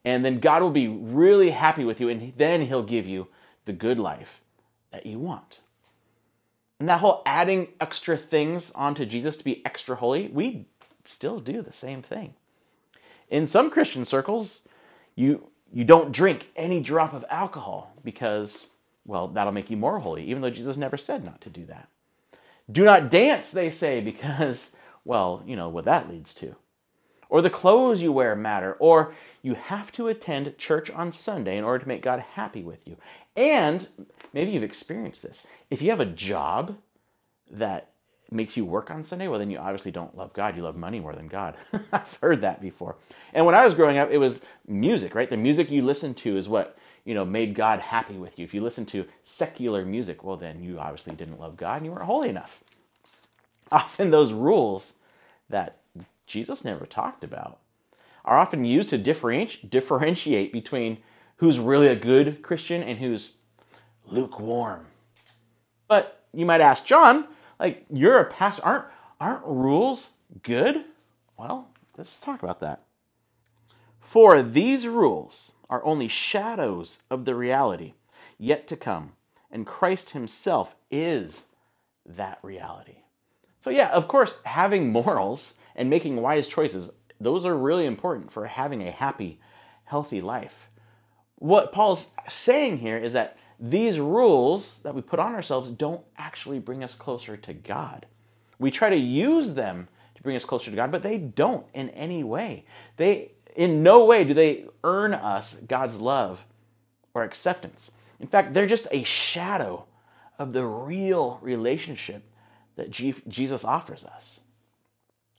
And 0.04 0.24
then 0.24 0.40
God 0.40 0.62
will 0.62 0.70
be 0.70 0.88
really 0.88 1.50
happy 1.50 1.84
with 1.84 2.00
you, 2.00 2.08
and 2.08 2.32
then 2.36 2.62
He'll 2.62 2.82
give 2.82 3.06
you 3.06 3.28
the 3.64 3.72
good 3.72 3.98
life 3.98 4.42
that 4.92 5.06
you 5.06 5.18
want. 5.18 5.60
And 6.78 6.88
that 6.88 7.00
whole 7.00 7.22
adding 7.24 7.68
extra 7.80 8.16
things 8.16 8.72
onto 8.72 9.04
Jesus 9.04 9.36
to 9.38 9.44
be 9.44 9.64
extra 9.64 9.96
holy, 9.96 10.28
we 10.28 10.66
still 11.04 11.40
do 11.40 11.62
the 11.62 11.72
same 11.72 12.02
thing. 12.02 12.34
In 13.28 13.46
some 13.46 13.70
Christian 13.70 14.04
circles, 14.04 14.62
you 15.14 15.46
you 15.72 15.84
don't 15.84 16.10
drink 16.10 16.48
any 16.56 16.80
drop 16.80 17.12
of 17.12 17.24
alcohol 17.30 17.92
because 18.02 18.70
well, 19.10 19.26
that'll 19.26 19.52
make 19.52 19.70
you 19.70 19.76
more 19.76 19.98
holy, 19.98 20.24
even 20.24 20.40
though 20.40 20.50
Jesus 20.50 20.76
never 20.76 20.96
said 20.96 21.24
not 21.24 21.40
to 21.40 21.50
do 21.50 21.64
that. 21.66 21.88
Do 22.70 22.84
not 22.84 23.10
dance, 23.10 23.50
they 23.50 23.68
say, 23.68 24.00
because, 24.00 24.76
well, 25.04 25.42
you 25.44 25.56
know 25.56 25.68
what 25.68 25.84
that 25.86 26.08
leads 26.08 26.32
to. 26.34 26.54
Or 27.28 27.42
the 27.42 27.50
clothes 27.50 28.02
you 28.02 28.12
wear 28.12 28.36
matter, 28.36 28.74
or 28.74 29.12
you 29.42 29.54
have 29.54 29.90
to 29.92 30.06
attend 30.06 30.56
church 30.58 30.92
on 30.92 31.10
Sunday 31.10 31.58
in 31.58 31.64
order 31.64 31.80
to 31.80 31.88
make 31.88 32.02
God 32.02 32.20
happy 32.20 32.62
with 32.62 32.86
you. 32.86 32.98
And 33.34 33.88
maybe 34.32 34.52
you've 34.52 34.62
experienced 34.62 35.24
this. 35.24 35.48
If 35.70 35.82
you 35.82 35.90
have 35.90 35.98
a 35.98 36.06
job 36.06 36.76
that 37.50 37.90
makes 38.30 38.56
you 38.56 38.64
work 38.64 38.92
on 38.92 39.02
Sunday, 39.02 39.26
well, 39.26 39.40
then 39.40 39.50
you 39.50 39.58
obviously 39.58 39.90
don't 39.90 40.16
love 40.16 40.32
God. 40.34 40.56
You 40.56 40.62
love 40.62 40.76
money 40.76 41.00
more 41.00 41.16
than 41.16 41.26
God. 41.26 41.56
I've 41.92 42.16
heard 42.22 42.42
that 42.42 42.62
before. 42.62 42.94
And 43.34 43.44
when 43.44 43.56
I 43.56 43.64
was 43.64 43.74
growing 43.74 43.98
up, 43.98 44.12
it 44.12 44.18
was 44.18 44.40
music, 44.68 45.16
right? 45.16 45.28
The 45.28 45.36
music 45.36 45.68
you 45.68 45.82
listen 45.82 46.14
to 46.14 46.36
is 46.36 46.48
what 46.48 46.76
you 47.10 47.16
know, 47.16 47.24
made 47.24 47.56
God 47.56 47.80
happy 47.80 48.14
with 48.14 48.38
you. 48.38 48.44
If 48.44 48.54
you 48.54 48.62
listen 48.62 48.86
to 48.86 49.04
secular 49.24 49.84
music, 49.84 50.22
well, 50.22 50.36
then 50.36 50.62
you 50.62 50.78
obviously 50.78 51.16
didn't 51.16 51.40
love 51.40 51.56
God 51.56 51.78
and 51.78 51.86
you 51.86 51.90
weren't 51.90 52.04
holy 52.04 52.28
enough. 52.28 52.62
Often 53.72 54.12
those 54.12 54.32
rules 54.32 54.98
that 55.48 55.78
Jesus 56.28 56.64
never 56.64 56.86
talked 56.86 57.24
about 57.24 57.58
are 58.24 58.38
often 58.38 58.64
used 58.64 58.90
to 58.90 58.96
differentiate 58.96 60.52
between 60.52 60.98
who's 61.38 61.58
really 61.58 61.88
a 61.88 61.96
good 61.96 62.42
Christian 62.42 62.80
and 62.80 63.00
who's 63.00 63.32
lukewarm. 64.06 64.86
But 65.88 66.22
you 66.32 66.46
might 66.46 66.60
ask, 66.60 66.86
Jon, 66.86 67.26
like 67.58 67.86
you're 67.92 68.20
a 68.20 68.30
pastor, 68.30 68.62
aren't 68.64 68.84
aren't 69.20 69.46
rules 69.46 70.10
good? 70.44 70.84
Well, 71.36 71.70
let's 71.98 72.20
talk 72.20 72.40
about 72.44 72.60
that. 72.60 72.84
For 73.98 74.42
these 74.42 74.86
rules 74.86 75.50
are 75.70 75.84
only 75.84 76.08
shadows 76.08 77.00
of 77.10 77.24
the 77.24 77.34
reality 77.34 77.94
yet 78.36 78.68
to 78.68 78.76
come, 78.76 79.12
and 79.50 79.66
Christ 79.66 80.10
Himself 80.10 80.74
is 80.90 81.46
that 82.04 82.38
reality. 82.42 83.04
So, 83.60 83.70
yeah, 83.70 83.90
of 83.90 84.08
course, 84.08 84.40
having 84.44 84.90
morals 84.90 85.54
and 85.76 85.88
making 85.88 86.16
wise 86.16 86.48
choices, 86.48 86.92
those 87.20 87.44
are 87.44 87.56
really 87.56 87.86
important 87.86 88.32
for 88.32 88.46
having 88.46 88.82
a 88.82 88.90
happy, 88.90 89.38
healthy 89.84 90.20
life. 90.20 90.68
What 91.36 91.72
Paul's 91.72 92.08
saying 92.28 92.78
here 92.78 92.98
is 92.98 93.12
that 93.12 93.38
these 93.58 94.00
rules 94.00 94.80
that 94.80 94.94
we 94.94 95.02
put 95.02 95.20
on 95.20 95.34
ourselves 95.34 95.70
don't 95.70 96.02
actually 96.16 96.58
bring 96.58 96.82
us 96.82 96.94
closer 96.94 97.36
to 97.36 97.52
God. 97.52 98.06
We 98.58 98.70
try 98.70 98.90
to 98.90 98.96
use 98.96 99.54
them 99.54 99.88
to 100.14 100.22
bring 100.22 100.36
us 100.36 100.44
closer 100.44 100.70
to 100.70 100.76
God, 100.76 100.90
but 100.90 101.02
they 101.02 101.18
don't 101.18 101.66
in 101.74 101.90
any 101.90 102.24
way. 102.24 102.64
They 102.96 103.32
in 103.56 103.82
no 103.82 104.04
way 104.04 104.24
do 104.24 104.34
they 104.34 104.64
earn 104.84 105.14
us 105.14 105.54
God's 105.66 106.00
love 106.00 106.44
or 107.14 107.22
acceptance. 107.22 107.90
In 108.18 108.26
fact, 108.26 108.54
they're 108.54 108.66
just 108.66 108.86
a 108.90 109.02
shadow 109.02 109.86
of 110.38 110.52
the 110.52 110.64
real 110.64 111.38
relationship 111.42 112.22
that 112.76 112.90
Jesus 112.90 113.64
offers 113.64 114.04
us. 114.04 114.40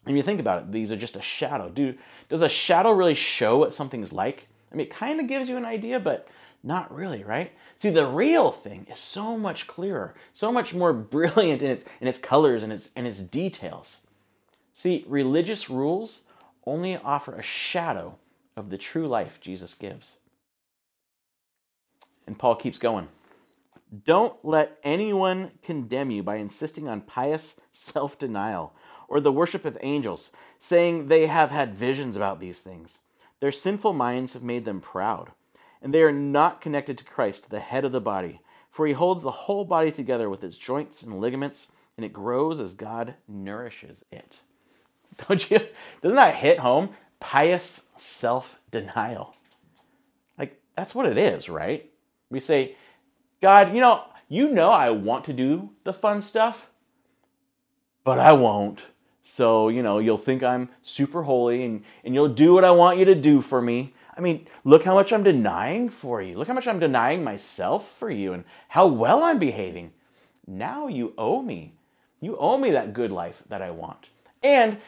And 0.05 0.17
you 0.17 0.23
think 0.23 0.39
about 0.39 0.61
it, 0.63 0.71
these 0.71 0.91
are 0.91 0.97
just 0.97 1.15
a 1.15 1.21
shadow. 1.21 1.69
Do, 1.69 1.95
does 2.29 2.41
a 2.41 2.49
shadow 2.49 2.91
really 2.91 3.15
show 3.15 3.57
what 3.57 3.73
something's 3.73 4.11
like? 4.11 4.47
I 4.71 4.75
mean, 4.75 4.87
it 4.87 4.91
kind 4.91 5.19
of 5.19 5.27
gives 5.27 5.47
you 5.47 5.57
an 5.57 5.65
idea, 5.65 5.99
but 5.99 6.27
not 6.63 6.93
really, 6.93 7.23
right? 7.23 7.51
See, 7.77 7.89
the 7.89 8.05
real 8.05 8.51
thing 8.51 8.87
is 8.91 8.99
so 8.99 9.37
much 9.37 9.67
clearer, 9.67 10.13
so 10.33 10.51
much 10.51 10.73
more 10.73 10.93
brilliant 10.93 11.61
in 11.61 11.71
its, 11.71 11.85
in 11.99 12.07
its 12.07 12.19
colors 12.19 12.63
and 12.63 12.73
its, 12.73 12.89
and 12.95 13.07
its 13.07 13.19
details. 13.19 14.01
See, 14.73 15.05
religious 15.07 15.69
rules 15.69 16.23
only 16.65 16.97
offer 16.97 17.35
a 17.35 17.41
shadow 17.41 18.17
of 18.55 18.69
the 18.69 18.77
true 18.77 19.07
life 19.07 19.39
Jesus 19.41 19.73
gives. 19.73 20.17
And 22.27 22.37
Paul 22.37 22.55
keeps 22.55 22.77
going. 22.77 23.07
Don't 24.05 24.35
let 24.43 24.77
anyone 24.83 25.51
condemn 25.61 26.11
you 26.11 26.23
by 26.23 26.37
insisting 26.37 26.87
on 26.87 27.01
pious 27.01 27.59
self 27.71 28.17
denial 28.17 28.73
or 29.09 29.19
the 29.19 29.33
worship 29.33 29.65
of 29.65 29.77
angels, 29.81 30.31
saying 30.57 31.07
they 31.07 31.27
have 31.27 31.51
had 31.51 31.75
visions 31.75 32.15
about 32.15 32.39
these 32.39 32.61
things. 32.61 32.99
Their 33.41 33.51
sinful 33.51 33.91
minds 33.91 34.31
have 34.31 34.43
made 34.43 34.63
them 34.63 34.79
proud, 34.79 35.31
and 35.81 35.93
they 35.93 36.03
are 36.03 36.13
not 36.13 36.61
connected 36.61 36.97
to 36.99 37.03
Christ, 37.03 37.49
the 37.49 37.59
head 37.59 37.83
of 37.83 37.91
the 37.91 37.99
body, 37.99 38.39
for 38.69 38.87
he 38.87 38.93
holds 38.93 39.23
the 39.23 39.31
whole 39.31 39.65
body 39.65 39.91
together 39.91 40.29
with 40.29 40.43
its 40.45 40.57
joints 40.57 41.03
and 41.03 41.19
ligaments, 41.19 41.67
and 41.97 42.05
it 42.05 42.13
grows 42.13 42.61
as 42.61 42.73
God 42.73 43.15
nourishes 43.27 44.05
it. 44.09 44.43
Don't 45.27 45.49
you? 45.49 45.59
Doesn't 46.01 46.15
that 46.15 46.35
hit 46.35 46.59
home? 46.59 46.89
Pious 47.19 47.87
self 47.97 48.59
denial. 48.71 49.35
Like, 50.37 50.59
that's 50.75 50.95
what 50.95 51.05
it 51.05 51.17
is, 51.17 51.49
right? 51.49 51.89
We 52.29 52.39
say, 52.39 52.75
God, 53.41 53.73
you 53.73 53.81
know, 53.81 54.05
you 54.27 54.49
know 54.49 54.71
I 54.71 54.89
want 54.91 55.25
to 55.25 55.33
do 55.33 55.71
the 55.83 55.93
fun 55.93 56.21
stuff, 56.21 56.69
but 58.03 58.17
I 58.17 58.31
won't. 58.31 58.81
So, 59.25 59.69
you 59.69 59.81
know, 59.81 59.99
you'll 59.99 60.17
think 60.17 60.43
I'm 60.43 60.69
super 60.81 61.23
holy 61.23 61.63
and, 61.63 61.83
and 62.03 62.13
you'll 62.13 62.27
do 62.27 62.53
what 62.53 62.65
I 62.65 62.71
want 62.71 62.97
you 62.97 63.05
to 63.05 63.15
do 63.15 63.41
for 63.41 63.61
me. 63.61 63.93
I 64.17 64.19
mean, 64.19 64.47
look 64.63 64.83
how 64.83 64.93
much 64.93 65.13
I'm 65.13 65.23
denying 65.23 65.89
for 65.89 66.21
you. 66.21 66.37
Look 66.37 66.47
how 66.47 66.53
much 66.53 66.67
I'm 66.67 66.79
denying 66.79 67.23
myself 67.23 67.89
for 67.89 68.09
you 68.09 68.33
and 68.33 68.43
how 68.69 68.87
well 68.87 69.23
I'm 69.23 69.39
behaving. 69.39 69.93
Now 70.45 70.87
you 70.87 71.13
owe 71.17 71.41
me. 71.41 71.75
You 72.19 72.37
owe 72.37 72.57
me 72.57 72.71
that 72.71 72.93
good 72.93 73.11
life 73.11 73.43
that 73.49 73.61
I 73.61 73.71
want. 73.71 74.07
And 74.43 74.79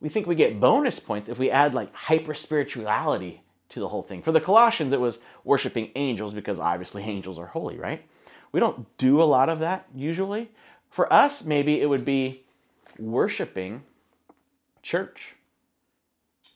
we 0.00 0.08
think 0.08 0.26
we 0.26 0.34
get 0.34 0.60
bonus 0.60 1.00
points 1.00 1.28
if 1.28 1.38
we 1.38 1.50
add 1.50 1.74
like 1.74 1.94
hyper 1.94 2.34
spirituality 2.34 3.42
to 3.70 3.80
the 3.80 3.88
whole 3.88 4.02
thing. 4.02 4.22
For 4.22 4.32
the 4.32 4.40
Colossians, 4.40 4.92
it 4.92 5.00
was 5.00 5.20
worshiping 5.44 5.90
angels 5.94 6.34
because 6.34 6.58
obviously 6.58 7.02
angels 7.04 7.38
are 7.38 7.46
holy, 7.46 7.76
right? 7.76 8.04
We 8.52 8.60
don't 8.60 8.96
do 8.96 9.22
a 9.22 9.24
lot 9.24 9.48
of 9.48 9.58
that 9.60 9.86
usually. 9.94 10.50
For 10.88 11.12
us, 11.12 11.44
maybe 11.44 11.80
it 11.80 11.86
would 11.86 12.04
be 12.04 12.44
worshiping 12.98 13.84
church 14.82 15.34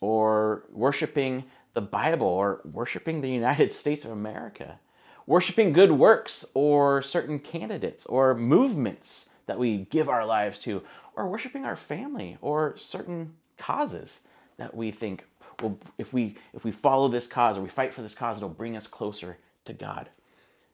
or 0.01 0.65
worshiping 0.73 1.45
the 1.75 1.81
Bible 1.81 2.27
or 2.27 2.61
worshiping 2.65 3.21
the 3.21 3.31
United 3.31 3.73
States 3.73 4.05
of 4.05 4.11
America, 4.11 4.79
worshiping 5.27 5.73
good 5.73 5.93
works 5.93 6.47
or 6.55 7.03
certain 7.03 7.39
candidates 7.39 8.07
or 8.07 8.35
movements 8.35 9.29
that 9.47 9.59
we 9.59 9.79
give 9.91 10.09
our 10.09 10.25
lives 10.25 10.59
to, 10.61 10.83
or 11.17 11.29
worshiping 11.29 11.65
our 11.65 11.77
family 11.77 12.39
or 12.41 12.77
certain 12.77 13.35
causes 13.59 14.21
that 14.57 14.75
we 14.75 14.91
think, 14.91 15.27
well, 15.61 15.79
if 15.99 16.13
we 16.13 16.37
if 16.53 16.65
we 16.65 16.73
follow 16.73 17.09
this 17.09 17.27
cause 17.27 17.59
or 17.59 17.63
we 17.63 17.69
fight 17.69 17.95
for 17.95 18.03
this 18.03 18.15
cause, 18.15 18.37
it'll 18.39 18.49
bring 18.49 18.77
us 18.77 18.87
closer 18.87 19.39
to 19.65 19.73
God. 19.73 20.09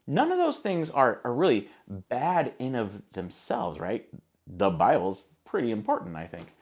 None 0.06 0.32
of 0.32 0.38
those 0.38 0.60
things 0.60 0.90
are, 0.90 1.20
are 1.22 1.34
really 1.34 1.68
bad 1.86 2.54
in 2.58 2.74
of 2.74 3.02
themselves, 3.12 3.78
right? 3.78 4.08
the 4.48 4.70
Bible's 4.70 5.24
pretty 5.44 5.70
important, 5.70 6.16
I 6.16 6.26
think. 6.26 6.52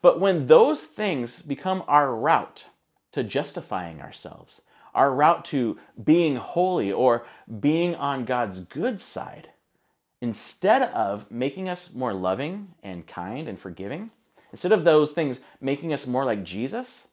But 0.00 0.20
when 0.20 0.46
those 0.46 0.84
things 0.84 1.42
become 1.42 1.82
our 1.86 2.14
route 2.14 2.66
to 3.12 3.22
justifying 3.22 4.00
ourselves, 4.00 4.62
our 4.94 5.12
route 5.12 5.44
to 5.46 5.78
being 6.02 6.36
holy 6.36 6.92
or 6.92 7.26
being 7.60 7.94
on 7.94 8.24
God's 8.24 8.60
good 8.60 9.00
side, 9.00 9.50
instead 10.26 10.82
of 10.82 11.30
making 11.30 11.68
us 11.68 11.94
more 11.94 12.12
loving 12.12 12.74
and 12.82 13.06
kind 13.06 13.46
and 13.46 13.56
forgiving, 13.60 14.10
instead 14.50 14.72
of 14.72 14.82
those 14.82 15.12
things 15.12 15.38
making 15.60 15.92
us 15.92 16.04
more 16.04 16.24
like 16.24 16.42
Jesus, 16.42 17.06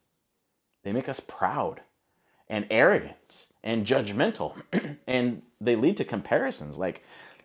they 0.83 0.91
make 0.91 1.07
us 1.07 1.19
proud 1.19 1.81
and 2.49 2.65
arrogant 2.71 3.45
and 3.63 3.85
judgmental 3.85 4.55
and 5.07 5.43
they 5.61 5.75
lead 5.75 5.95
to 5.97 6.03
comparisons. 6.03 6.79
Like 6.79 7.03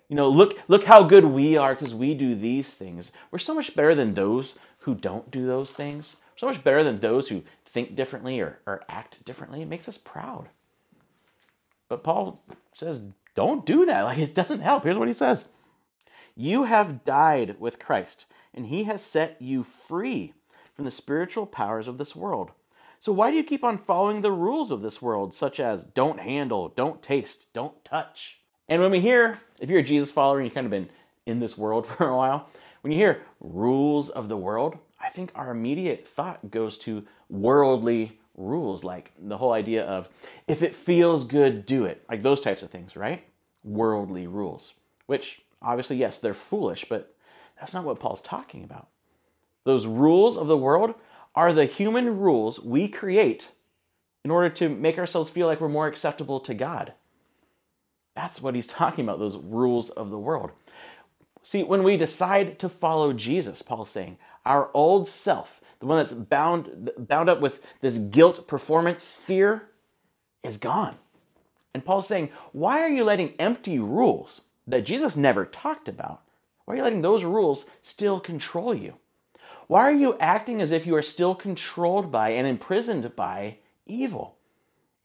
you 0.09 0.17
know 0.17 0.31
look 0.31 0.59
look 0.69 0.87
how 0.87 1.03
good 1.03 1.27
we 1.27 1.55
are 1.59 1.75
because 1.75 1.95
we 1.95 2.15
do 2.15 2.35
these 2.35 2.75
things. 2.75 3.13
We're 3.31 3.39
so 3.39 3.55
much 3.55 3.77
better 3.77 3.95
than 3.95 4.15
those 4.15 4.55
who 4.81 4.95
don't 4.95 5.31
do 5.31 5.47
those 5.47 5.73
things. 5.73 6.17
So 6.35 6.47
much 6.47 6.65
better 6.65 6.83
than 6.83 7.01
those 7.01 7.29
who 7.29 7.43
think 7.67 7.95
differently 7.95 8.41
or, 8.41 8.61
or 8.65 8.85
act 8.89 9.23
differently. 9.27 9.61
It 9.61 9.69
makes 9.69 9.87
us 9.87 9.99
proud. 9.99 10.49
But 11.91 12.03
paul 12.03 12.43
says 12.73 13.03
don't 13.35 13.67
do 13.67 13.85
that. 13.85 14.03
Like 14.09 14.19
it 14.19 14.35
doesn't 14.35 14.63
help. 14.63 14.85
Here's 14.85 14.97
what 14.97 15.09
he 15.09 15.15
says 15.15 15.49
you 16.39 16.65
have 16.65 17.05
died 17.05 17.57
with 17.59 17.79
christ 17.79 18.25
and 18.55 18.67
he 18.67 18.85
has 18.85 19.03
set 19.03 19.37
you 19.41 19.63
free 19.63 20.33
from 20.75 20.85
the 20.87 20.91
spiritual 20.91 21.45
powers 21.45 21.89
of 21.89 21.99
this 21.99 22.17
world 22.17 22.53
so 23.01 23.13
why 23.13 23.31
do 23.31 23.37
you 23.37 23.45
keep 23.45 23.63
on 23.63 23.79
following 23.79 24.23
the 24.23 24.33
rules 24.33 24.71
of 24.71 24.83
this 24.83 25.01
world, 25.01 25.33
such 25.33 25.61
as 25.61 25.85
don't 25.85 26.19
handle, 26.19 26.69
don't 26.69 27.01
taste, 27.01 27.47
don't 27.53 27.85
touch? 27.85 28.41
And 28.69 28.83
when 28.83 28.91
we 28.91 29.01
hear, 29.01 29.39
if 29.61 29.71
you're 29.71 29.81
a 29.81 29.85
Jesus 29.85 30.11
follower 30.11 30.39
and 30.39 30.47
you've 30.47 30.55
kind 30.55 30.67
of 30.67 30.73
been 30.73 30.91
in 31.25 31.39
this 31.39 31.57
world 31.57 31.87
for 31.97 32.09
a 32.09 32.17
while, 32.17 32.49
when 32.81 32.93
you 32.93 32.99
hear 32.99 33.23
rules 33.41 34.11
of 34.11 34.29
the 34.29 34.37
world, 34.37 34.79
I 35.01 35.11
think 35.11 35.31
our 35.35 35.51
immediate 35.51 36.09
thought 36.09 36.51
goes 36.51 36.77
to 36.79 37.07
worldly 37.29 38.19
rules, 38.37 38.83
like 38.83 39.13
the 39.19 39.39
whole 39.39 39.53
idea 39.53 39.85
of 39.85 40.09
if 40.49 40.63
it 40.63 40.75
feels 40.75 41.25
good, 41.25 41.67
do 41.67 41.85
it, 41.85 42.05
like 42.09 42.23
those 42.23 42.41
types 42.41 42.63
of 42.63 42.71
things, 42.71 42.97
right? 42.97 43.25
Worldly 43.63 44.27
rules, 44.27 44.75
which 45.07 45.43
obviously, 45.63 45.97
yes, 45.97 46.19
they're 46.19 46.35
foolish, 46.35 46.87
but 46.89 47.15
that's 47.59 47.75
not 47.75 47.85
what 47.85 48.01
Paul's 48.01 48.23
talking 48.23 48.65
about. 48.65 48.89
Those 49.65 49.87
rules 49.87 50.37
of 50.37 50.47
the 50.47 50.57
world 50.57 50.95
are 51.35 51.53
the 51.53 51.67
human 51.67 52.19
rules 52.19 52.61
we 52.61 52.89
create 52.89 53.53
in 54.25 54.31
order 54.31 54.51
to 54.51 54.69
make 54.69 54.99
ourselves 54.99 55.31
feel 55.31 55.47
like 55.47 55.61
we're 55.61 55.69
more 55.69 55.87
acceptable 55.87 56.41
to 56.41 56.55
God. 56.55 56.95
That's 58.15 58.43
what 58.43 58.55
he's 58.55 58.67
talking 58.69 59.05
about, 59.05 59.19
those 59.19 59.37
rules 59.37 59.91
of 59.91 60.11
the 60.11 60.19
world. 60.19 60.51
See, 61.43 61.63
when 61.63 61.83
we 61.83 61.97
decide 61.97 62.59
to 62.59 62.69
follow 62.69 63.13
Jesus, 63.13 63.63
Paul's 63.63 63.91
saying, 63.91 64.19
our 64.45 64.71
old 64.75 65.09
self, 65.09 65.61
the 65.81 65.87
one 65.87 65.99
that's 65.99 66.13
bound, 66.13 66.91
bound 66.99 67.29
up 67.29 67.41
with 67.41 67.67
this 67.81 67.99
guilt, 67.99 68.49
performance, 68.49 69.15
fear, 69.15 69.69
is 70.43 70.59
gone. 70.59 70.97
And 71.73 71.85
Paul's 71.85 72.09
saying, 72.09 72.31
why 72.53 72.81
are 72.81 72.89
you 72.89 73.05
letting 73.05 73.35
empty 73.39 73.79
rules 73.79 74.43
that 74.69 74.87
Jesus 74.87 75.17
never 75.17 75.45
talked 75.45 75.89
about, 75.89 76.23
why 76.65 76.75
are 76.75 76.77
you 76.77 76.83
letting 76.83 77.03
those 77.03 77.25
rules 77.25 77.71
still 77.83 78.21
control 78.21 78.75
you? 78.75 78.95
Why 79.67 79.81
are 79.81 79.93
you 79.93 80.17
acting 80.19 80.61
as 80.61 80.73
if 80.73 80.87
you 80.87 80.95
are 80.95 81.03
still 81.03 81.35
controlled 81.35 82.13
by 82.13 82.31
and 82.31 82.47
imprisoned 82.47 83.15
by 83.17 83.59
evil? 83.87 84.37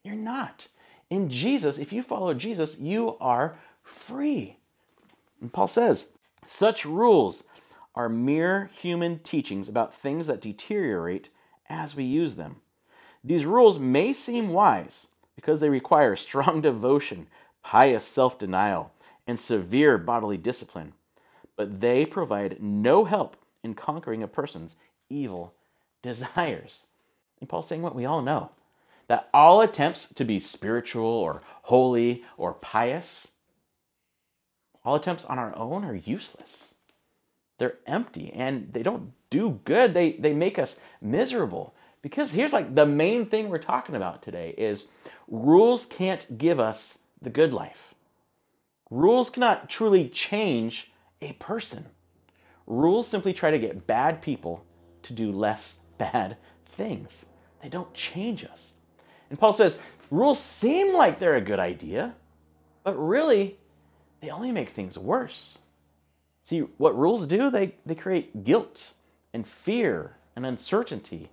You're 0.03 0.15
not. 0.15 0.67
In 1.09 1.29
Jesus, 1.29 1.77
if 1.77 1.93
you 1.93 2.03
follow 2.03 2.33
Jesus, 2.33 2.79
you 2.79 3.17
are 3.19 3.57
free. 3.83 4.57
And 5.41 5.51
Paul 5.51 5.67
says, 5.67 6.07
such 6.45 6.85
rules 6.85 7.43
are 7.95 8.09
mere 8.09 8.69
human 8.81 9.19
teachings 9.19 9.69
about 9.69 9.93
things 9.93 10.27
that 10.27 10.41
deteriorate 10.41 11.29
as 11.69 11.95
we 11.95 12.03
use 12.03 12.35
them. 12.35 12.57
These 13.23 13.45
rules 13.45 13.79
may 13.79 14.11
seem 14.11 14.49
wise 14.49 15.07
because 15.35 15.61
they 15.61 15.69
require 15.69 16.15
strong 16.15 16.61
devotion, 16.61 17.27
pious 17.63 18.05
self 18.05 18.37
denial, 18.37 18.91
and 19.27 19.39
severe 19.39 19.97
bodily 19.97 20.37
discipline, 20.37 20.93
but 21.55 21.81
they 21.81 22.05
provide 22.05 22.61
no 22.61 23.05
help 23.05 23.37
in 23.63 23.73
conquering 23.73 24.21
a 24.21 24.27
person's 24.27 24.75
evil 25.09 25.53
desires. 26.01 26.83
And 27.39 27.49
Paul's 27.49 27.67
saying 27.67 27.81
what 27.81 27.95
we 27.95 28.05
all 28.05 28.21
know 28.21 28.51
that 29.07 29.29
all 29.33 29.61
attempts 29.61 30.13
to 30.13 30.23
be 30.23 30.39
spiritual 30.39 31.05
or 31.05 31.41
holy 31.63 32.23
or 32.37 32.53
pious, 32.53 33.27
all 34.85 34.95
attempts 34.95 35.25
on 35.25 35.37
our 35.37 35.55
own 35.57 35.83
are 35.83 35.95
useless. 35.95 36.75
They're 37.57 37.77
empty 37.85 38.31
and 38.33 38.73
they 38.73 38.83
don't 38.83 39.11
do 39.29 39.59
good. 39.65 39.93
They, 39.93 40.13
they 40.13 40.33
make 40.33 40.57
us 40.57 40.79
miserable. 41.01 41.73
Because 42.01 42.33
here's 42.33 42.53
like 42.53 42.75
the 42.75 42.85
main 42.85 43.25
thing 43.25 43.49
we're 43.49 43.59
talking 43.59 43.95
about 43.95 44.21
today 44.21 44.53
is 44.57 44.87
rules 45.27 45.85
can't 45.85 46.37
give 46.37 46.59
us 46.59 46.99
the 47.21 47.29
good 47.29 47.53
life. 47.53 47.92
Rules 48.93 49.31
cannot 49.31 49.71
truly 49.71 50.07
change 50.07 50.91
a 51.19 51.33
person. 51.33 51.87
Rules 52.67 53.07
simply 53.07 53.33
try 53.33 53.49
to 53.49 53.57
get 53.57 53.87
bad 53.87 54.21
people 54.21 54.65
to 55.01 55.13
do 55.13 55.31
less 55.31 55.79
bad 55.97 56.37
things. 56.77 57.25
They 57.63 57.69
don't 57.69 57.91
change 57.95 58.45
us. 58.45 58.73
And 59.31 59.39
Paul 59.39 59.51
says, 59.51 59.79
rules 60.11 60.37
seem 60.37 60.93
like 60.93 61.17
they're 61.17 61.35
a 61.35 61.41
good 61.41 61.57
idea, 61.57 62.13
but 62.83 62.93
really, 62.93 63.57
they 64.21 64.29
only 64.29 64.51
make 64.51 64.69
things 64.69 64.95
worse. 64.95 65.57
See, 66.43 66.59
what 66.59 66.95
rules 66.95 67.25
do, 67.25 67.49
they, 67.49 67.73
they 67.87 67.95
create 67.95 68.43
guilt 68.43 68.93
and 69.33 69.47
fear 69.47 70.17
and 70.35 70.45
uncertainty 70.45 71.31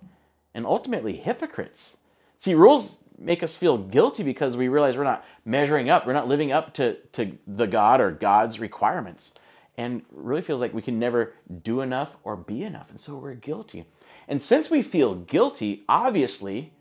and 0.55 0.65
ultimately 0.65 1.17
hypocrites. 1.17 1.97
See, 2.39 2.55
rules 2.55 3.00
make 3.21 3.43
us 3.43 3.55
feel 3.55 3.77
guilty 3.77 4.23
because 4.23 4.57
we 4.57 4.67
realize 4.67 4.97
we're 4.97 5.03
not 5.03 5.23
measuring 5.45 5.89
up, 5.89 6.05
we're 6.05 6.13
not 6.13 6.27
living 6.27 6.51
up 6.51 6.73
to, 6.75 6.95
to 7.13 7.37
the 7.47 7.67
God 7.67 8.01
or 8.01 8.11
God's 8.11 8.59
requirements 8.59 9.33
and 9.77 10.03
really 10.11 10.41
feels 10.41 10.61
like 10.61 10.73
we 10.73 10.81
can 10.81 10.99
never 10.99 11.33
do 11.63 11.81
enough 11.81 12.17
or 12.23 12.35
be 12.35 12.63
enough. 12.63 12.89
And 12.89 12.99
so 12.99 13.15
we're 13.15 13.33
guilty. 13.33 13.85
And 14.27 14.41
since 14.41 14.69
we 14.69 14.81
feel 14.81 15.15
guilty, 15.15 15.83
obviously, 15.87 16.73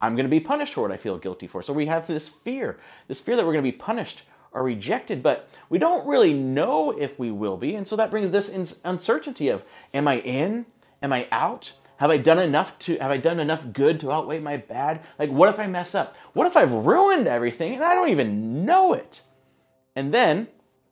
I'm 0.00 0.14
going 0.14 0.26
to 0.26 0.30
be 0.30 0.40
punished 0.40 0.74
for 0.74 0.82
what 0.82 0.92
I 0.92 0.96
feel 0.96 1.18
guilty 1.18 1.46
for. 1.46 1.62
So 1.62 1.72
we 1.72 1.86
have 1.86 2.06
this 2.06 2.28
fear, 2.28 2.78
this 3.08 3.20
fear 3.20 3.36
that 3.36 3.46
we're 3.46 3.52
going 3.52 3.64
to 3.64 3.72
be 3.72 3.76
punished 3.76 4.22
or 4.52 4.62
rejected, 4.62 5.22
but 5.22 5.48
we 5.68 5.78
don't 5.78 6.06
really 6.06 6.32
know 6.32 6.90
if 6.90 7.18
we 7.18 7.30
will 7.30 7.56
be. 7.56 7.74
And 7.74 7.86
so 7.86 7.96
that 7.96 8.10
brings 8.10 8.30
this 8.30 8.80
uncertainty 8.84 9.48
of 9.48 9.64
am 9.94 10.08
I 10.08 10.18
in? 10.18 10.66
Am 11.02 11.12
I 11.12 11.28
out? 11.30 11.72
Have 11.98 12.10
I 12.10 12.18
done 12.18 12.38
enough 12.38 12.78
to 12.80 12.98
have 12.98 13.10
I 13.10 13.16
done 13.16 13.40
enough 13.40 13.72
good 13.72 14.00
to 14.00 14.12
outweigh 14.12 14.40
my 14.40 14.56
bad? 14.56 15.02
Like 15.18 15.30
what 15.30 15.48
if 15.48 15.58
I 15.58 15.66
mess 15.66 15.94
up? 15.94 16.16
What 16.32 16.46
if 16.46 16.56
I've 16.56 16.72
ruined 16.72 17.26
everything 17.26 17.74
and 17.74 17.84
I 17.84 17.94
don't 17.94 18.10
even 18.10 18.64
know 18.64 18.92
it? 18.92 19.22
And 19.94 20.12
then 20.12 20.48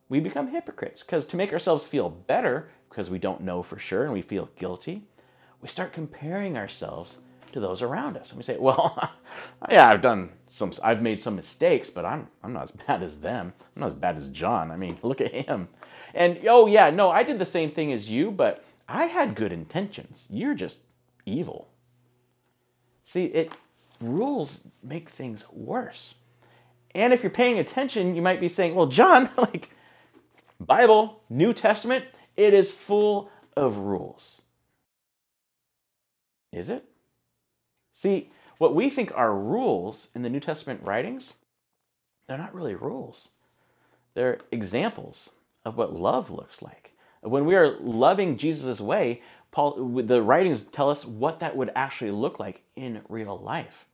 we 0.09 0.21
become 0.21 0.49
hypocrites 0.49 1.03
because 1.03 1.27
to 1.29 1.37
make 1.37 1.53
ourselves 1.53 1.87
feel 1.87 2.09
better, 2.09 2.71
because 2.89 3.11
we 3.11 3.19
don't 3.19 3.43
know 3.43 3.63
for 3.63 3.79
sure 3.79 4.05
and 4.05 4.13
we 4.13 4.23
feel 4.23 4.49
guilty, 4.59 5.03
we 5.61 5.69
start 5.69 5.93
comparing 5.93 6.57
ourselves 6.57 7.19
to 7.53 7.61
those 7.61 7.83
around 7.83 8.17
us. 8.17 8.31
And 8.31 8.39
we 8.39 8.45
say, 8.45 8.57
well, 8.61 9.13
yeah, 9.71 9.89
I've 9.89 10.01
done 10.01 10.31
some, 10.49 10.73
I've 10.83 11.03
made 11.03 11.23
some 11.23 11.37
mistakes, 11.37 11.91
but 11.91 12.05
I'm, 12.05 12.29
I'm 12.43 12.53
not 12.53 12.65
as 12.65 12.71
bad 12.71 13.03
as 13.03 13.21
them. 13.21 13.53
I'm 13.75 13.81
not 13.81 13.89
as 13.89 13.95
bad 13.95 14.17
as 14.17 14.29
Jon. 14.29 14.71
I 14.71 14.77
mean, 14.77 14.99
look 15.03 15.21
at 15.21 15.33
him. 15.33 15.69
And 16.15 16.41
oh, 16.47 16.67
yeah, 16.67 16.91
no, 16.91 17.11
I 17.11 17.23
did 17.23 17.39
the 17.39 17.47
same 17.47 17.71
thing 17.71 17.93
as 17.93 18.11
you, 18.11 18.31
but 18.31 18.65
I 18.89 19.07
had 19.07 19.35
good 19.35 19.53
intentions. 19.53 20.27
You're 20.31 20.55
just 20.55 20.83
evil. 21.27 21.69
See, 23.03 23.27
it 23.27 23.53
rules 24.01 24.67
make 24.83 25.09
things 25.09 25.47
worse. 25.53 26.15
And 26.95 27.13
if 27.13 27.23
you're 27.23 27.31
paying 27.31 27.59
attention, 27.59 28.15
you 28.15 28.23
might 28.23 28.41
be 28.41 28.49
saying, 28.49 28.75
well, 28.75 28.87
Jon, 28.87 29.31
like, 29.37 29.71
Bible, 30.61 31.23
New 31.29 31.53
Testament, 31.53 32.05
it 32.37 32.55
is 32.55 32.73
full 32.73 33.31
of 33.57 33.79
rules. 33.79 34.43
Is 36.53 36.71
it? 36.71 36.85
See, 37.93 38.31
what 38.59 38.75
we 38.75 38.91
think 38.91 39.13
are 39.15 39.35
rules 39.35 40.09
in 40.15 40.23
the 40.23 40.31
New 40.31 40.41
Testament 40.41 40.81
writings, 40.85 41.35
they're 42.27 42.39
not 42.39 42.55
really 42.55 42.75
rules. 42.75 43.31
They're 44.15 44.41
examples 44.53 45.31
of 45.65 45.77
what 45.77 45.95
love 45.95 46.31
looks 46.31 46.63
like. 46.63 46.93
When 47.23 47.45
we 47.45 47.57
are 47.57 47.79
loving 47.81 48.37
Jesus' 48.37 48.81
way, 48.81 49.23
Paul, 49.55 50.03
the 50.03 50.21
writings 50.21 50.65
tell 50.65 50.91
us 50.91 51.07
what 51.07 51.39
that 51.39 51.57
would 51.57 51.71
actually 51.77 52.11
look 52.11 52.41
like 52.41 52.63
in 52.75 53.03
real 53.09 53.39
life. 53.39 53.87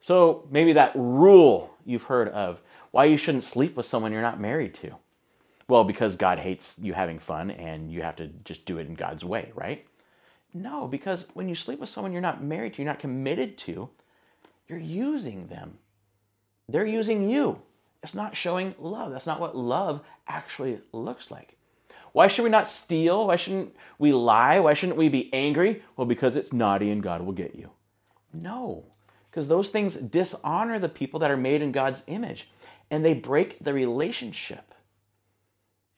So 0.00 0.48
maybe 0.50 0.72
that 0.72 0.90
rule 0.96 1.76
you've 1.86 2.02
heard 2.04 2.28
of, 2.30 2.60
why 2.90 3.04
you 3.04 3.16
shouldn't 3.16 3.44
sleep 3.44 3.76
with 3.76 3.86
someone 3.86 4.10
you're 4.10 4.20
not 4.20 4.40
married 4.40 4.74
to. 4.74 4.96
Well, 5.68 5.84
because 5.84 6.16
God 6.16 6.40
hates 6.40 6.80
you 6.82 6.94
having 6.94 7.20
fun 7.20 7.52
and 7.52 7.92
you 7.92 8.02
have 8.02 8.16
to 8.16 8.26
just 8.44 8.66
do 8.66 8.78
it 8.78 8.88
in 8.88 8.96
God's 8.96 9.24
way, 9.24 9.52
right? 9.54 9.86
No, 10.52 10.88
because 10.88 11.28
when 11.32 11.48
you 11.48 11.54
sleep 11.54 11.78
with 11.78 11.88
someone 11.88 12.12
you're 12.12 12.20
not 12.20 12.42
married 12.42 12.74
to, 12.74 12.82
you're 12.82 12.90
not 12.90 12.98
committed 12.98 13.56
to, 13.58 13.90
you're 14.66 14.78
using 14.78 15.46
them. 15.46 15.78
They're 16.68 16.84
using 16.84 17.30
you. 17.30 17.62
It's 18.02 18.16
not 18.16 18.36
showing 18.36 18.74
love. 18.80 19.12
That's 19.12 19.26
not 19.26 19.38
what 19.38 19.56
love 19.56 20.00
actually 20.26 20.80
looks 20.92 21.30
like. 21.30 21.57
Why 22.12 22.28
should 22.28 22.44
we 22.44 22.50
not 22.50 22.68
steal? 22.68 23.26
Why 23.26 23.36
shouldn't 23.36 23.74
we 23.98 24.12
lie? 24.12 24.60
Why 24.60 24.74
shouldn't 24.74 24.98
we 24.98 25.08
be 25.08 25.32
angry? 25.32 25.82
Well, 25.96 26.06
because 26.06 26.36
it's 26.36 26.52
naughty 26.52 26.90
and 26.90 27.02
God 27.02 27.22
will 27.22 27.32
get 27.32 27.54
you. 27.54 27.70
No, 28.32 28.84
because 29.30 29.48
those 29.48 29.70
things 29.70 29.96
dishonor 29.96 30.78
the 30.78 30.88
people 30.88 31.20
that 31.20 31.30
are 31.30 31.36
made 31.36 31.62
in 31.62 31.72
God's 31.72 32.04
image 32.06 32.50
and 32.90 33.04
they 33.04 33.14
break 33.14 33.62
the 33.62 33.72
relationship. 33.72 34.74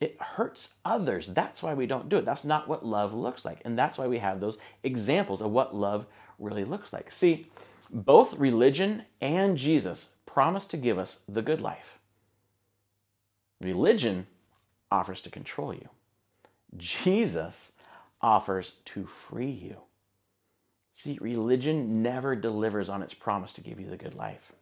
It 0.00 0.20
hurts 0.20 0.76
others. 0.84 1.34
That's 1.34 1.62
why 1.62 1.74
we 1.74 1.86
don't 1.86 2.08
do 2.08 2.16
it. 2.16 2.24
That's 2.24 2.44
not 2.44 2.68
what 2.68 2.86
love 2.86 3.12
looks 3.12 3.44
like. 3.44 3.60
And 3.64 3.78
that's 3.78 3.98
why 3.98 4.06
we 4.06 4.18
have 4.18 4.40
those 4.40 4.58
examples 4.82 5.42
of 5.42 5.50
what 5.50 5.74
love 5.74 6.06
really 6.38 6.64
looks 6.64 6.92
like. 6.92 7.12
See, 7.12 7.50
both 7.90 8.38
religion 8.38 9.04
and 9.20 9.58
Jesus 9.58 10.12
promise 10.24 10.66
to 10.68 10.76
give 10.76 10.98
us 10.98 11.22
the 11.28 11.42
good 11.42 11.60
life. 11.60 11.98
Religion 13.60 14.26
offers 14.90 15.20
to 15.22 15.30
control 15.30 15.74
you. 15.74 15.88
Jesus 16.76 17.72
offers 18.20 18.76
to 18.86 19.06
free 19.06 19.50
you. 19.50 19.76
See, 20.94 21.18
religion 21.20 22.02
never 22.02 22.36
delivers 22.36 22.88
on 22.88 23.02
its 23.02 23.14
promise 23.14 23.52
to 23.54 23.62
give 23.62 23.80
you 23.80 23.88
the 23.88 23.96
good 23.96 24.14
life. 24.14 24.52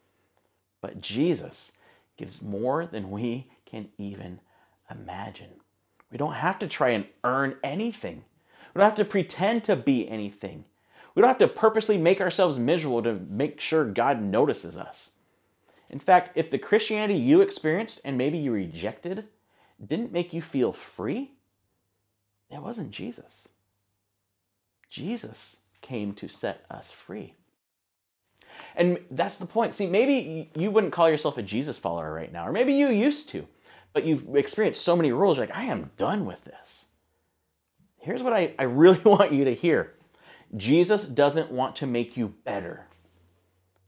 But 0.81 1.01
Jesus 1.01 1.73
gives 2.17 2.41
more 2.41 2.87
than 2.87 3.11
we 3.11 3.49
can 3.67 3.89
even 3.99 4.41
imagine. 4.91 5.61
We 6.11 6.19
don't 6.19 6.35
have 6.35 6.59
to 6.61 6.69
try 6.69 6.91
and 6.91 7.07
earn 7.25 7.57
anything. 7.63 8.25
We 8.73 8.81
don't 8.81 8.89
have 8.89 8.99
to 8.99 9.05
pretend 9.05 9.65
to 9.65 9.77
be 9.77 10.09
anything. 10.09 10.65
We 11.15 11.21
don't 11.21 11.29
have 11.29 11.39
to 11.39 11.49
purposely 11.49 11.99
make 11.99 12.21
ourselves 12.21 12.59
miserable 12.59 13.03
to 13.03 13.15
make 13.29 13.61
sure 13.61 13.85
God 13.85 14.23
notices 14.23 14.77
us. 14.77 15.11
In 15.91 15.99
fact, 15.99 16.37
if 16.37 16.51
the 16.51 16.59
Christianity 16.59 17.19
you 17.19 17.41
experienced 17.41 18.01
and 18.05 18.17
maybe 18.17 18.39
you 18.39 18.53
rejected 18.53 19.25
didn't 19.85 20.13
make 20.13 20.33
you 20.33 20.43
feel 20.43 20.73
free, 20.73 21.33
it 22.51 22.63
wasn't 22.63 22.91
Jesus. 22.91 23.49
Jesus 24.91 25.57
came 25.83 26.15
to 26.15 26.29
set 26.29 26.65
us 26.71 26.91
free. 26.91 27.35
And 28.75 28.99
that's 29.11 29.39
the 29.39 29.47
point. 29.47 29.75
See, 29.75 29.87
maybe 29.87 30.51
you 30.57 30.71
wouldn't 30.71 30.93
call 30.93 31.11
yourself 31.11 31.39
a 31.39 31.43
Jesus 31.43 31.79
follower 31.79 32.13
right 32.13 32.33
now, 32.33 32.47
or 32.47 32.53
maybe 32.53 32.75
you 32.75 32.89
used 32.89 33.29
to, 33.31 33.47
but 33.93 34.05
you've 34.05 34.35
experienced 34.35 34.83
so 34.83 34.97
many 34.97 35.13
rules, 35.13 35.37
you're 35.37 35.47
like, 35.47 35.57
I 35.57 35.65
am 35.65 35.91
done 35.97 36.25
with 36.25 36.45
this. 36.45 36.87
Here's 37.99 38.23
what 38.23 38.33
I, 38.33 38.55
I 38.59 38.65
really 38.65 39.01
want 39.05 39.33
you 39.33 39.45
to 39.45 39.55
hear 39.55 39.95
Jesus 40.57 41.05
doesn't 41.05 41.51
want 41.51 41.77
to 41.77 41.87
make 41.87 42.17
you 42.17 42.35
better, 42.45 42.87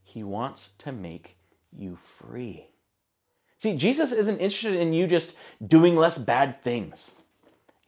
He 0.03 0.23
wants 0.23 0.73
to 0.79 0.93
make 0.93 1.37
you 1.73 1.97
free. 1.97 2.67
See, 3.59 3.77
Jesus 3.77 4.13
isn't 4.13 4.39
interested 4.39 4.75
in 4.75 4.93
you 4.93 5.07
just 5.07 5.37
doing 5.65 5.95
less 5.95 6.19
bad 6.19 6.63
things. 6.63 7.13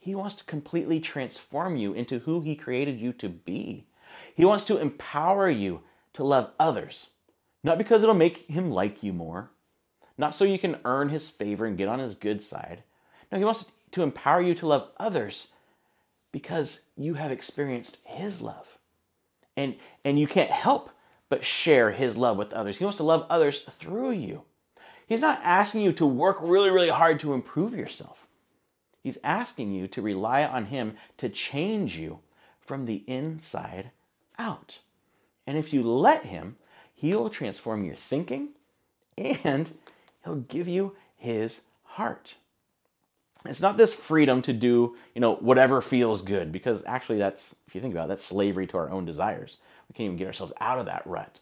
He 0.02 0.16
wants 0.16 0.34
to 0.34 0.44
completely 0.44 0.98
transform 0.98 1.76
you 1.76 1.92
into 1.92 2.18
who 2.18 2.40
He 2.40 2.56
created 2.56 2.98
you 2.98 3.12
to 3.12 3.28
be. 3.28 3.86
He 4.34 4.44
wants 4.44 4.64
to 4.64 4.78
empower 4.78 5.48
you 5.48 5.82
to 6.14 6.24
love 6.24 6.50
others, 6.58 7.10
not 7.62 7.78
because 7.78 8.02
it'll 8.02 8.12
make 8.16 8.48
Him 8.48 8.68
like 8.68 9.04
you 9.04 9.12
more, 9.12 9.52
not 10.18 10.34
so 10.34 10.44
you 10.44 10.58
can 10.58 10.80
earn 10.84 11.10
His 11.10 11.30
favor 11.30 11.66
and 11.66 11.78
get 11.78 11.86
on 11.86 12.00
His 12.00 12.16
good 12.16 12.42
side. 12.42 12.82
No, 13.30 13.38
He 13.38 13.44
wants 13.44 13.70
to 13.92 14.02
empower 14.02 14.42
you 14.42 14.56
to 14.56 14.66
love 14.66 14.88
others 14.96 15.52
because 16.32 16.86
you 16.96 17.14
have 17.14 17.30
experienced 17.30 17.98
His 18.04 18.42
love. 18.42 18.78
And, 19.56 19.76
and 20.04 20.18
you 20.18 20.26
can't 20.26 20.50
help 20.50 20.90
but 21.28 21.44
share 21.44 21.92
His 21.92 22.16
love 22.16 22.36
with 22.36 22.52
others. 22.52 22.78
He 22.78 22.84
wants 22.84 22.96
to 22.96 23.04
love 23.04 23.24
others 23.30 23.60
through 23.60 24.10
you. 24.10 24.42
He's 25.06 25.20
not 25.20 25.38
asking 25.44 25.82
you 25.82 25.92
to 25.92 26.06
work 26.06 26.38
really, 26.40 26.70
really 26.70 26.88
hard 26.88 27.20
to 27.20 27.34
improve 27.34 27.72
yourself. 27.72 28.21
He's 29.02 29.18
asking 29.24 29.72
you 29.72 29.88
to 29.88 30.02
rely 30.02 30.44
on 30.44 30.66
Him 30.66 30.96
to 31.18 31.28
change 31.28 31.98
you 31.98 32.20
from 32.60 32.86
the 32.86 33.02
inside 33.06 33.90
out. 34.38 34.78
And 35.46 35.58
if 35.58 35.72
you 35.72 35.82
let 35.82 36.26
Him, 36.26 36.56
He'll 36.94 37.28
transform 37.28 37.84
your 37.84 37.96
thinking 37.96 38.50
and 39.18 39.70
He'll 40.24 40.36
give 40.36 40.68
you 40.68 40.94
His 41.16 41.62
heart. 41.82 42.36
It's 43.44 43.60
not 43.60 43.76
this 43.76 43.92
freedom 43.92 44.40
to 44.42 44.52
do, 44.52 44.96
you 45.14 45.20
know, 45.20 45.34
whatever 45.34 45.80
feels 45.80 46.22
good, 46.22 46.52
because 46.52 46.84
actually 46.86 47.18
that's, 47.18 47.56
if 47.66 47.74
you 47.74 47.80
think 47.80 47.92
about 47.92 48.04
it, 48.04 48.08
that's 48.10 48.24
slavery 48.24 48.68
to 48.68 48.76
our 48.76 48.88
own 48.88 49.04
desires. 49.04 49.56
We 49.88 49.94
can't 49.94 50.06
even 50.06 50.16
get 50.16 50.28
ourselves 50.28 50.52
out 50.60 50.78
of 50.78 50.86
that 50.86 51.04
rut. 51.04 51.40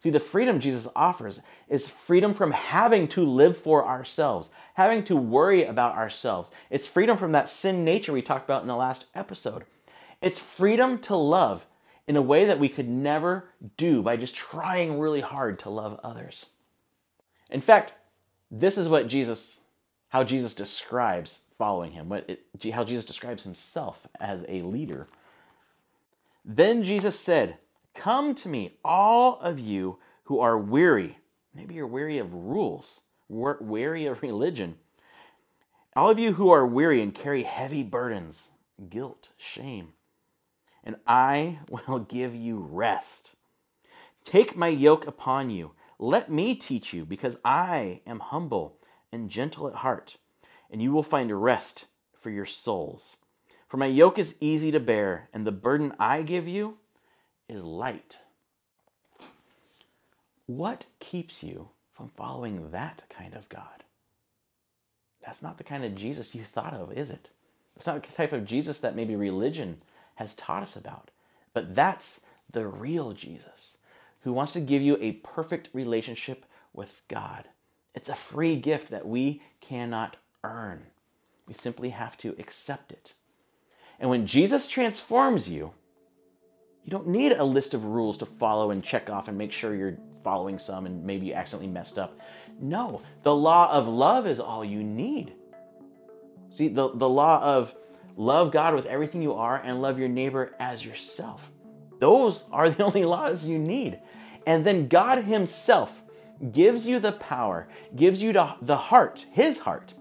See, 0.00 0.10
the 0.10 0.18
freedom 0.18 0.60
Jesus 0.60 0.88
offers 0.96 1.42
is 1.68 1.90
freedom 1.90 2.32
from 2.34 2.52
having 2.52 3.06
to 3.08 3.24
live 3.24 3.56
for 3.56 3.86
ourselves, 3.86 4.50
having 4.74 5.04
to 5.04 5.14
worry 5.14 5.62
about 5.64 5.94
ourselves. 5.94 6.50
It's 6.70 6.86
freedom 6.86 7.18
from 7.18 7.32
that 7.32 7.50
sin 7.50 7.84
nature 7.84 8.12
we 8.12 8.22
talked 8.22 8.46
about 8.46 8.62
in 8.62 8.68
the 8.68 8.76
last 8.76 9.06
episode. 9.14 9.64
It's 10.22 10.38
freedom 10.38 10.98
to 11.00 11.14
love 11.14 11.66
in 12.08 12.16
a 12.16 12.22
way 12.22 12.46
that 12.46 12.58
we 12.58 12.70
could 12.70 12.88
never 12.88 13.50
do 13.76 14.02
by 14.02 14.16
just 14.16 14.34
trying 14.34 14.98
really 14.98 15.20
hard 15.20 15.58
to 15.60 15.70
love 15.70 16.00
others. 16.02 16.46
In 17.50 17.60
fact, 17.60 17.92
this 18.50 18.78
is 18.78 18.88
what 18.88 19.06
Jesus 19.06 19.60
how 20.10 20.24
Jesus 20.24 20.54
describes 20.54 21.42
following 21.56 21.92
him, 21.92 22.08
what 22.08 22.28
it, 22.28 22.72
how 22.72 22.84
Jesus 22.84 23.06
describes 23.06 23.44
himself 23.44 24.08
as 24.18 24.44
a 24.48 24.60
leader. 24.60 25.06
Then 26.44 26.82
Jesus 26.82 27.18
said, 27.18 27.58
Come 28.00 28.34
to 28.36 28.48
me, 28.48 28.78
all 28.82 29.38
of 29.40 29.60
you 29.60 29.98
who 30.22 30.40
are 30.40 30.56
weary. 30.56 31.18
Maybe 31.54 31.74
you're 31.74 31.86
weary 31.86 32.16
of 32.16 32.32
rules, 32.32 33.02
weary 33.28 34.06
of 34.06 34.22
religion. 34.22 34.76
All 35.94 36.08
of 36.08 36.18
you 36.18 36.32
who 36.32 36.50
are 36.50 36.66
weary 36.66 37.02
and 37.02 37.14
carry 37.14 37.42
heavy 37.42 37.82
burdens, 37.82 38.52
guilt, 38.88 39.32
shame, 39.36 39.92
and 40.82 40.96
I 41.06 41.58
will 41.68 41.98
give 41.98 42.34
you 42.34 42.66
rest. 42.70 43.36
Take 44.24 44.56
my 44.56 44.68
yoke 44.68 45.06
upon 45.06 45.50
you. 45.50 45.72
Let 45.98 46.32
me 46.32 46.54
teach 46.54 46.94
you, 46.94 47.04
because 47.04 47.36
I 47.44 48.00
am 48.06 48.20
humble 48.20 48.78
and 49.12 49.28
gentle 49.28 49.68
at 49.68 49.74
heart, 49.74 50.16
and 50.70 50.80
you 50.80 50.90
will 50.90 51.02
find 51.02 51.42
rest 51.42 51.84
for 52.18 52.30
your 52.30 52.46
souls. 52.46 53.18
For 53.68 53.76
my 53.76 53.84
yoke 53.84 54.18
is 54.18 54.38
easy 54.40 54.72
to 54.72 54.80
bear, 54.80 55.28
and 55.34 55.46
the 55.46 55.52
burden 55.52 55.92
I 55.98 56.22
give 56.22 56.48
you 56.48 56.78
is 57.50 57.64
light. 57.64 58.18
What 60.46 60.86
keeps 60.98 61.42
you 61.42 61.68
from 61.92 62.08
following 62.08 62.70
that 62.70 63.02
kind 63.10 63.34
of 63.34 63.48
God? 63.48 63.84
That's 65.24 65.42
not 65.42 65.58
the 65.58 65.64
kind 65.64 65.84
of 65.84 65.94
Jesus 65.94 66.34
you 66.34 66.42
thought 66.42 66.74
of, 66.74 66.92
is 66.92 67.10
it? 67.10 67.30
It's 67.76 67.86
not 67.86 68.02
the 68.02 68.12
type 68.12 68.32
of 68.32 68.46
Jesus 68.46 68.80
that 68.80 68.96
maybe 68.96 69.14
religion 69.14 69.78
has 70.16 70.34
taught 70.34 70.62
us 70.62 70.76
about. 70.76 71.10
But 71.52 71.74
that's 71.74 72.22
the 72.50 72.66
real 72.66 73.12
Jesus 73.12 73.76
who 74.22 74.32
wants 74.32 74.52
to 74.52 74.60
give 74.60 74.82
you 74.82 74.98
a 75.00 75.12
perfect 75.12 75.68
relationship 75.72 76.44
with 76.72 77.02
God. 77.08 77.48
It's 77.94 78.08
a 78.08 78.14
free 78.14 78.56
gift 78.56 78.90
that 78.90 79.06
we 79.06 79.42
cannot 79.60 80.16
earn. 80.44 80.86
We 81.46 81.54
simply 81.54 81.90
have 81.90 82.16
to 82.18 82.34
accept 82.38 82.92
it. 82.92 83.14
And 83.98 84.08
when 84.08 84.26
Jesus 84.26 84.68
transforms 84.68 85.48
you, 85.48 85.72
you 86.84 86.90
don't 86.90 87.08
need 87.08 87.32
a 87.32 87.44
list 87.44 87.74
of 87.74 87.84
rules 87.84 88.18
to 88.18 88.26
follow 88.26 88.70
and 88.70 88.82
check 88.82 89.10
off 89.10 89.28
and 89.28 89.36
make 89.36 89.52
sure 89.52 89.74
you're 89.74 89.98
following 90.22 90.58
some 90.58 90.86
and 90.86 91.04
maybe 91.04 91.26
you 91.26 91.34
accidentally 91.34 91.70
messed 91.70 91.98
up. 91.98 92.18
No, 92.60 93.00
the 93.22 93.34
law 93.34 93.70
of 93.70 93.88
love 93.88 94.26
is 94.26 94.40
all 94.40 94.64
you 94.64 94.82
need. 94.82 95.34
See, 96.50 96.68
the, 96.68 96.90
the 96.92 97.08
law 97.08 97.42
of 97.42 97.74
love 98.16 98.52
God 98.52 98.74
with 98.74 98.86
everything 98.86 99.22
you 99.22 99.34
are 99.34 99.56
and 99.56 99.80
love 99.80 99.98
your 99.98 100.08
neighbor 100.08 100.54
as 100.58 100.84
yourself. 100.84 101.52
Those 102.00 102.46
are 102.50 102.70
the 102.70 102.84
only 102.84 103.04
laws 103.04 103.46
you 103.46 103.58
need. 103.58 104.00
And 104.46 104.66
then 104.66 104.88
God 104.88 105.24
Himself 105.24 106.02
gives 106.52 106.86
you 106.86 106.98
the 106.98 107.12
power, 107.12 107.68
gives 107.94 108.22
you 108.22 108.32
the 108.32 108.76
heart, 108.76 109.26
His 109.30 109.60
heart, 109.60 109.94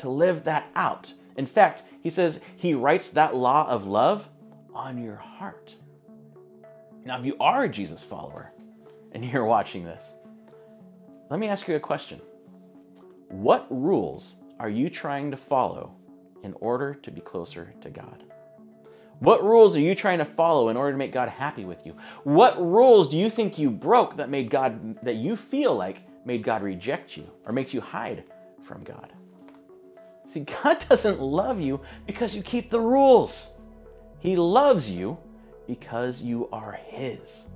to 0.00 0.08
live 0.08 0.44
that 0.44 0.68
out. 0.74 1.12
In 1.36 1.46
fact, 1.46 1.82
He 2.02 2.10
says 2.10 2.40
He 2.56 2.74
writes 2.74 3.10
that 3.10 3.36
law 3.36 3.68
of 3.68 3.86
love 3.86 4.28
on 4.74 5.02
your 5.02 5.16
heart. 5.16 5.76
Now, 7.04 7.18
if 7.18 7.26
you 7.26 7.36
are 7.38 7.64
a 7.64 7.68
Jesus 7.68 8.02
follower 8.02 8.52
and 9.12 9.24
you're 9.24 9.44
watching 9.44 9.84
this, 9.84 10.12
let 11.30 11.38
me 11.38 11.48
ask 11.48 11.68
you 11.68 11.76
a 11.76 11.80
question. 11.80 12.20
What 13.28 13.66
rules 13.70 14.36
are 14.58 14.70
you 14.70 14.88
trying 14.88 15.30
to 15.30 15.36
follow 15.36 15.94
in 16.42 16.54
order 16.60 16.94
to 16.94 17.10
be 17.10 17.20
closer 17.20 17.74
to 17.82 17.90
God? 17.90 18.24
What 19.18 19.44
rules 19.44 19.76
are 19.76 19.80
you 19.80 19.94
trying 19.94 20.18
to 20.18 20.24
follow 20.24 20.68
in 20.68 20.76
order 20.76 20.92
to 20.92 20.98
make 20.98 21.12
God 21.12 21.28
happy 21.28 21.64
with 21.64 21.86
you? 21.86 21.96
What 22.24 22.60
rules 22.60 23.08
do 23.08 23.16
you 23.16 23.30
think 23.30 23.58
you 23.58 23.70
broke 23.70 24.16
that 24.16 24.28
made 24.28 24.50
God 24.50 25.02
that 25.02 25.16
you 25.16 25.36
feel 25.36 25.74
like 25.74 25.98
made 26.24 26.42
God 26.42 26.62
reject 26.62 27.16
you 27.16 27.30
or 27.44 27.52
makes 27.52 27.72
you 27.72 27.80
hide 27.80 28.24
from 28.62 28.82
God? 28.82 29.12
See, 30.26 30.40
God 30.62 30.84
doesn't 30.88 31.20
love 31.20 31.60
you 31.60 31.80
because 32.06 32.34
you 32.34 32.42
keep 32.42 32.70
the 32.70 32.80
rules. 32.80 33.52
He 34.18 34.36
loves 34.36 34.90
you 34.90 35.18
because 35.66 36.22
you 36.22 36.48
are 36.52 36.78
his. 36.86 37.46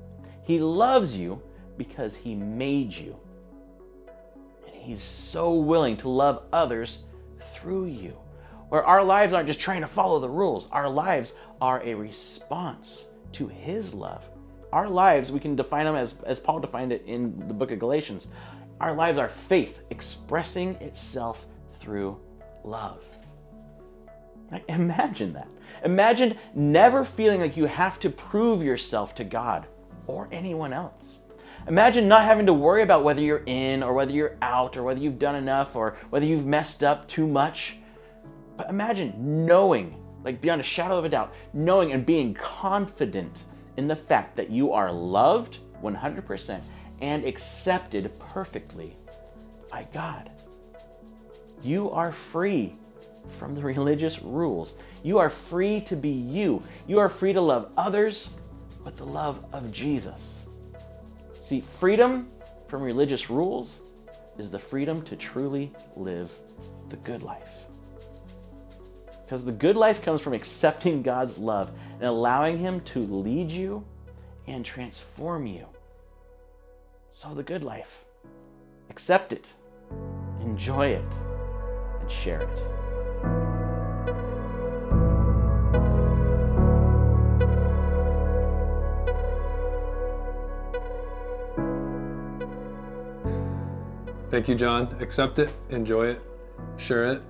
He 0.43 0.61
loves 0.61 1.17
you 1.17 1.43
because 1.77 2.17
he 2.17 2.35
made 2.35 2.93
you. 2.93 3.17
And 4.67 4.75
he's 4.75 5.03
so 5.03 5.55
willing 5.55 5.97
to 5.99 6.09
love 6.09 6.43
others 6.53 7.01
through 7.55 7.87
you. 7.87 8.17
where 8.69 8.85
our 8.85 9.03
lives 9.03 9.33
aren't 9.33 9.47
just 9.47 9.61
trying 9.61 9.81
to 9.81 9.87
follow 9.87 10.19
the 10.21 10.29
rules. 10.29 10.69
Our 10.71 10.89
lives 10.89 11.35
are 11.61 11.83
a 11.83 11.95
response 11.95 13.07
to 13.33 13.49
His 13.49 13.95
love. 13.95 14.29
Our 14.73 14.89
lives, 14.89 15.33
we 15.33 15.41
can 15.41 15.57
define 15.57 15.87
them 15.87 15.97
as, 15.97 16.15
as 16.27 16.41
Paul 16.41 16.61
defined 16.61 16.93
it 16.93 17.03
in 17.07 17.49
the 17.49 17.55
book 17.55 17.71
of 17.71 17.79
Galatians. 17.79 18.27
Our 18.81 18.95
lives 18.95 19.19
are 19.19 19.29
faith 19.29 19.81
expressing 19.91 20.75
itself 20.77 21.47
through 21.81 22.21
love. 22.65 23.03
Like, 24.51 24.65
imagine 24.69 25.35
that. 25.35 25.49
Imagine 25.85 26.39
never 26.55 27.05
feeling 27.05 27.41
like 27.41 27.57
you 27.57 27.67
have 27.67 28.01
to 28.01 28.11
prove 28.11 28.63
yourself 28.63 29.15
to 29.17 29.25
God 29.25 29.67
or 30.07 30.29
anyone 30.33 30.73
else. 30.73 31.19
Imagine 31.67 32.09
not 32.09 32.25
having 32.25 32.47
to 32.47 32.55
worry 32.55 32.83
about 32.83 33.05
whether 33.05 33.21
you're 33.21 33.43
in 33.45 33.83
or 33.83 33.93
whether 33.93 34.11
you're 34.13 34.39
out 34.41 34.77
or 34.77 34.83
whether 34.83 35.01
you've 35.01 35.19
done 35.19 35.35
enough 35.35 35.77
or 35.77 35.99
whether 36.09 36.25
you've 36.25 36.47
messed 36.47 36.83
up 36.83 37.07
too 37.07 37.27
much. 37.27 37.77
But 38.57 38.71
imagine 38.71 39.45
knowing, 39.47 40.03
like 40.25 40.41
beyond 40.41 40.63
a 40.63 40.65
shadow 40.65 40.97
of 40.97 41.05
a 41.05 41.11
doubt, 41.11 41.35
knowing 41.53 41.93
and 41.93 42.07
being 42.07 42.33
confident 42.33 43.45
in 43.77 43.87
the 43.87 43.97
fact 43.97 44.35
that 44.37 44.51
you 44.51 44.73
are 44.73 44.91
loved 44.91 45.59
100% 45.83 46.61
and 47.01 47.25
accepted 47.25 48.19
perfectly 48.19 48.97
by 49.71 49.87
God. 49.93 50.31
You 51.63 51.91
are 51.91 52.13
free 52.13 52.77
from 53.39 53.55
the 53.55 53.63
religious 53.75 54.23
rules. 54.23 54.75
You 55.03 55.19
are 55.19 55.31
free 55.31 55.81
to 55.83 55.97
be 55.97 56.11
you. 56.11 56.63
You 56.87 56.99
are 56.99 57.09
free 57.09 57.33
to 57.33 57.41
love 57.41 57.71
others 57.77 58.35
with 58.85 58.97
the 58.97 59.07
love 59.07 59.45
of 59.53 59.73
Jesus. 59.73 60.47
See, 61.41 61.63
freedom 61.79 62.29
from 62.69 62.83
religious 62.83 63.31
rules 63.31 63.81
is 64.39 64.51
the 64.51 64.59
freedom 64.59 65.03
to 65.03 65.17
truly 65.17 65.73
live 65.97 66.35
the 66.89 66.97
good 66.97 67.23
life. 67.23 67.49
Because 69.25 69.45
the 69.45 69.53
good 69.53 69.77
life 69.77 70.03
comes 70.03 70.23
from 70.23 70.33
accepting 70.33 71.03
God's 71.03 71.37
love 71.37 71.71
and 71.95 72.05
allowing 72.05 72.59
Him 72.59 72.81
to 72.81 73.01
lead 73.01 73.51
you 73.51 73.85
and 74.47 74.65
transform 74.65 75.47
you. 75.47 75.67
So, 77.13 77.35
the 77.35 77.43
good 77.43 77.65
life, 77.65 78.05
accept 78.89 79.33
it, 79.33 79.49
enjoy 80.41 80.89
it, 80.89 81.13
and 82.01 82.11
share 82.11 82.41
it. 82.41 82.78
Thank 94.31 94.47
you, 94.47 94.55
Jon. 94.55 94.95
Accept 95.01 95.39
it, 95.39 95.53
enjoy 95.71 96.09
it, 96.09 96.23
share 96.77 97.05
it. 97.07 97.23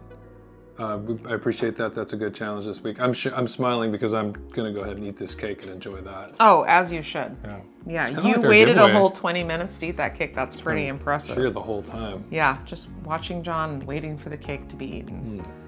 Uh, 0.79 1.01
I 1.27 1.35
appreciate 1.35 1.75
that. 1.77 1.93
That's 1.93 2.13
a 2.13 2.17
good 2.17 2.35
challenge 2.35 2.67
this 2.67 2.83
week. 2.83 3.01
I'm 3.01 3.13
sure, 3.13 3.35
I'm 3.35 3.49
smiling 3.49 3.91
because 3.91 4.15
I'm 4.15 4.33
gonna 4.51 4.73
go 4.73 4.81
ahead 4.81 4.99
and 4.99 5.07
eat 5.07 5.17
this 5.17 5.35
cake 5.35 5.63
and 5.65 5.73
enjoy 5.73 6.01
that. 6.03 6.37
Oh, 6.39 6.63
as 6.63 6.93
you 6.93 7.03
should. 7.03 7.37
Yeah. 7.45 7.61
Yeah, 7.87 8.09
you 8.21 8.37
like 8.37 8.43
waited 8.43 8.79
a 8.79 8.93
whole 8.93 9.11
20 9.11 9.43
minutes 9.43 9.79
to 9.79 9.87
eat 9.87 9.97
that 9.97 10.15
cake. 10.15 10.35
That's 10.35 10.61
pretty 10.61 10.87
impressive. 10.87 11.37
Here 11.37 11.51
the 11.51 11.63
whole 11.63 11.83
time. 11.83 12.25
Yeah, 12.31 12.59
just 12.65 12.91
watching 13.05 13.43
Jon 13.43 13.81
waiting 13.81 14.17
for 14.19 14.29
the 14.29 14.37
cake 14.37 14.69
to 14.69 14.77
be 14.77 14.87
eaten. 14.99 15.41
Hmm. 15.41 15.68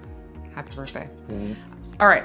Happy 0.61 0.75
birthday. 0.75 1.09
Mm-hmm. 1.29 1.53
All 1.99 2.07
right, 2.07 2.23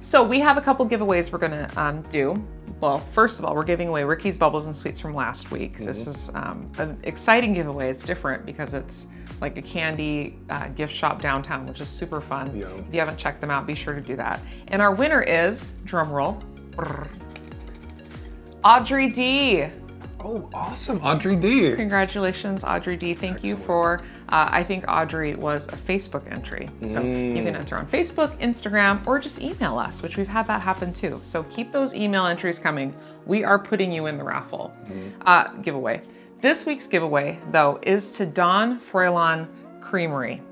so 0.00 0.22
we 0.22 0.40
have 0.40 0.58
a 0.58 0.60
couple 0.60 0.86
giveaways 0.86 1.32
we're 1.32 1.38
gonna 1.38 1.70
um, 1.76 2.02
do. 2.10 2.46
Well, 2.82 2.98
first 2.98 3.38
of 3.38 3.46
all, 3.46 3.54
we're 3.54 3.64
giving 3.64 3.88
away 3.88 4.04
Ricky's 4.04 4.36
Bubbles 4.36 4.66
and 4.66 4.76
Sweets 4.76 5.00
from 5.00 5.14
last 5.14 5.50
week. 5.50 5.78
This 5.78 6.02
Mm-hmm. 6.02 6.10
is 6.10 6.30
um, 6.34 6.70
an 6.78 6.98
exciting 7.04 7.54
giveaway. 7.54 7.88
It's 7.88 8.04
different 8.04 8.44
because 8.44 8.74
it's 8.74 9.06
like 9.40 9.56
a 9.56 9.62
candy 9.62 10.38
uh, 10.50 10.68
gift 10.68 10.94
shop 10.94 11.22
downtown, 11.22 11.64
which 11.64 11.80
is 11.80 11.88
super 11.88 12.20
fun. 12.20 12.54
Yum. 12.54 12.84
If 12.88 12.92
you 12.94 13.00
haven't 13.00 13.16
checked 13.16 13.40
them 13.40 13.50
out, 13.50 13.66
be 13.66 13.74
sure 13.74 13.94
to 13.94 14.02
do 14.02 14.16
that. 14.16 14.40
And 14.68 14.82
our 14.82 14.92
winner 14.94 15.22
is, 15.22 15.72
drum 15.86 16.10
roll, 16.10 16.42
Audrey 18.64 19.10
D. 19.10 19.66
Oh, 20.20 20.48
awesome, 20.52 20.98
Audrey 20.98 21.36
D. 21.36 21.74
Congratulations, 21.76 22.64
Audrey 22.64 22.96
D. 22.96 23.14
Thank 23.14 23.44
you 23.44 23.56
for, 23.56 24.00
uh, 24.28 24.48
I 24.50 24.64
think 24.64 24.84
Audrey 24.88 25.36
was 25.36 25.68
a 25.68 25.76
Facebook 25.76 26.30
entry. 26.32 26.68
So 26.88 27.00
you 27.00 27.32
can 27.32 27.54
enter 27.54 27.76
on 27.76 27.86
Facebook, 27.86 28.36
Instagram, 28.40 29.06
or 29.06 29.20
just 29.20 29.40
email 29.40 29.78
us, 29.78 30.02
which 30.02 30.16
we've 30.16 30.26
had 30.28 30.46
that 30.48 30.60
happen 30.62 30.92
too. 30.92 31.20
So 31.22 31.44
keep 31.44 31.70
those 31.72 31.94
email 31.94 32.26
entries 32.26 32.58
coming. 32.58 32.94
We 33.26 33.44
are 33.44 33.58
putting 33.60 33.92
you 33.92 34.06
in 34.06 34.18
the 34.18 34.24
raffle 34.24 34.74
uh, 35.24 35.48
giveaway. 35.62 36.02
This 36.40 36.66
week's 36.66 36.86
giveaway, 36.88 37.38
though, 37.52 37.78
is 37.82 38.12
to 38.16 38.26
Don 38.26 38.80
Froylan 38.80 39.48
Creamery. 39.80 40.42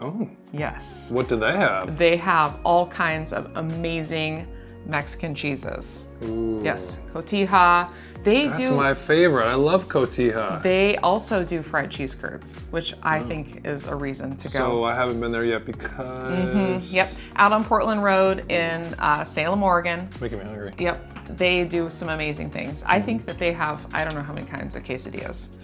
Oh, 0.00 0.28
Yes. 0.52 1.10
what 1.10 1.28
do 1.28 1.36
they 1.36 1.52
have? 1.52 1.96
They 1.98 2.16
have 2.16 2.58
all 2.62 2.86
kinds 2.86 3.32
of 3.32 3.50
amazing 3.56 4.46
Mexican 4.86 5.34
cheeses. 5.34 6.06
Ooh, 6.22 6.60
Yes, 6.62 7.00
cotija. 7.12 7.90
They 8.24 8.46
That's 8.46 8.58
do 8.58 8.74
my 8.74 8.94
favorite. 8.94 9.46
I 9.46 9.54
love 9.54 9.86
cotija. 9.86 10.62
They 10.62 10.96
also 10.96 11.44
do 11.44 11.62
fried 11.62 11.90
cheese 11.90 12.14
curds, 12.14 12.62
which 12.70 12.94
I 13.02 13.18
mm. 13.18 13.28
think 13.28 13.66
is 13.66 13.86
a 13.86 13.94
reason 13.94 14.38
to 14.38 14.48
go. 14.48 14.58
so 14.58 14.84
I 14.84 14.94
haven't 14.94 15.20
been 15.20 15.30
there 15.30 15.44
yet 15.44 15.66
because. 15.66 16.34
Mm-hmm, 16.34 16.94
yep, 16.94 17.12
out 17.36 17.52
on 17.52 17.64
Portland 17.64 18.02
Road 18.02 18.50
in 18.50 18.94
uh, 18.94 19.24
Salem, 19.24 19.62
Oregon. 19.62 20.08
Making 20.22 20.38
me 20.38 20.44
hungry. 20.46 20.72
Yep, 20.78 21.36
they 21.36 21.66
do 21.66 21.90
some 21.90 22.08
amazing 22.08 22.48
things. 22.48 22.82
I 22.84 22.96
mm-hmm. 22.96 23.04
think 23.04 23.26
that 23.26 23.38
they 23.38 23.52
have, 23.52 23.86
I 23.94 24.04
don't 24.04 24.14
know 24.14 24.22
how 24.22 24.32
many 24.32 24.46
kinds 24.46 24.74
of 24.74 24.82
quesadillas, 24.84 25.56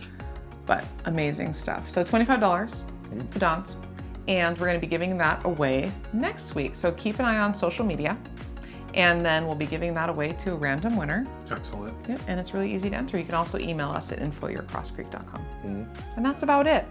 but 0.67 0.85
amazing 1.07 1.55
stuff. 1.55 1.89
So 1.89 2.05
$25 2.05 2.27
mm-hmm. 2.27 3.27
to 3.27 3.39
Don's, 3.39 3.77
and 4.29 4.59
we're 4.59 4.67
going 4.67 4.79
to 4.79 4.87
be 4.87 4.91
giving 4.91 5.17
that 5.17 5.45
away 5.47 5.91
next 6.13 6.55
week. 6.55 6.75
So 6.75 6.93
keep 6.93 7.19
an 7.21 7.25
eye 7.25 7.39
on 7.39 7.55
social 7.55 7.87
media, 7.87 8.19
and 8.95 9.25
then 9.25 9.47
we'll 9.47 9.55
be 9.55 9.67
giving 9.67 9.95
that 9.95 10.09
away 10.09 10.31
to 10.31 10.53
a 10.53 10.57
random 10.57 10.97
winner. 10.97 11.27
Excellent. 11.51 11.95
Yep, 12.09 12.21
and 12.29 12.41
it's 12.41 12.55
really 12.55 12.73
easy 12.73 12.91
to 12.91 12.97
enter. 12.97 13.19
You 13.19 13.25
can 13.25 13.35
also 13.35 13.59
email 13.59 13.91
us 13.91 14.13
at 14.13 14.21
info@yourcrosscreek.com. 14.21 15.47
And 16.17 16.25
that's 16.25 16.43
about 16.43 16.67
it. 16.67 16.87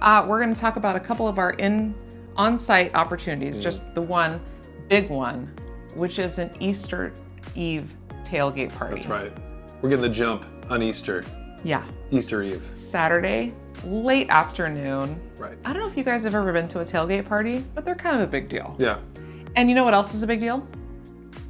Uh, 0.00 0.24
we're 0.28 0.42
going 0.42 0.54
to 0.54 0.60
talk 0.60 0.76
about 0.76 0.96
a 0.96 1.00
couple 1.00 1.28
of 1.28 1.38
our 1.38 1.52
in 1.52 1.94
on-site 2.36 2.94
opportunities. 2.94 3.58
Just 3.58 3.94
the 3.94 4.02
one 4.02 4.40
big 4.88 5.08
one, 5.10 5.50
which 5.94 6.18
is 6.18 6.38
an 6.38 6.50
Easter 6.60 7.12
Eve 7.54 7.94
tailgate 8.24 8.74
party. 8.74 8.96
That's 8.96 9.06
right. 9.08 9.32
We're 9.80 9.90
getting 9.90 10.02
the 10.02 10.08
jump 10.08 10.46
on 10.70 10.82
Easter, 10.82 11.24
Yeah, 11.62 11.82
Easter 12.10 12.42
Eve. 12.42 12.62
Saturday, 12.76 13.54
late 13.84 14.28
afternoon. 14.30 15.20
Right. 15.36 15.58
I 15.64 15.72
don't 15.72 15.82
know 15.82 15.88
if 15.88 15.96
you 15.96 16.04
guys 16.04 16.24
have 16.24 16.34
ever 16.34 16.52
been 16.52 16.68
to 16.68 16.80
a 16.80 16.84
tailgate 16.84 17.26
party, 17.28 17.64
but 17.74 17.84
they're 17.84 17.94
kind 17.94 18.16
of 18.16 18.22
a 18.22 18.26
big 18.26 18.48
deal. 18.48 18.74
Yeah. 18.78 18.98
And 19.56 19.68
you 19.68 19.74
know 19.74 19.84
what 19.84 19.94
else 19.94 20.14
is 20.14 20.22
a 20.22 20.26
big 20.26 20.40
deal? 20.40 20.66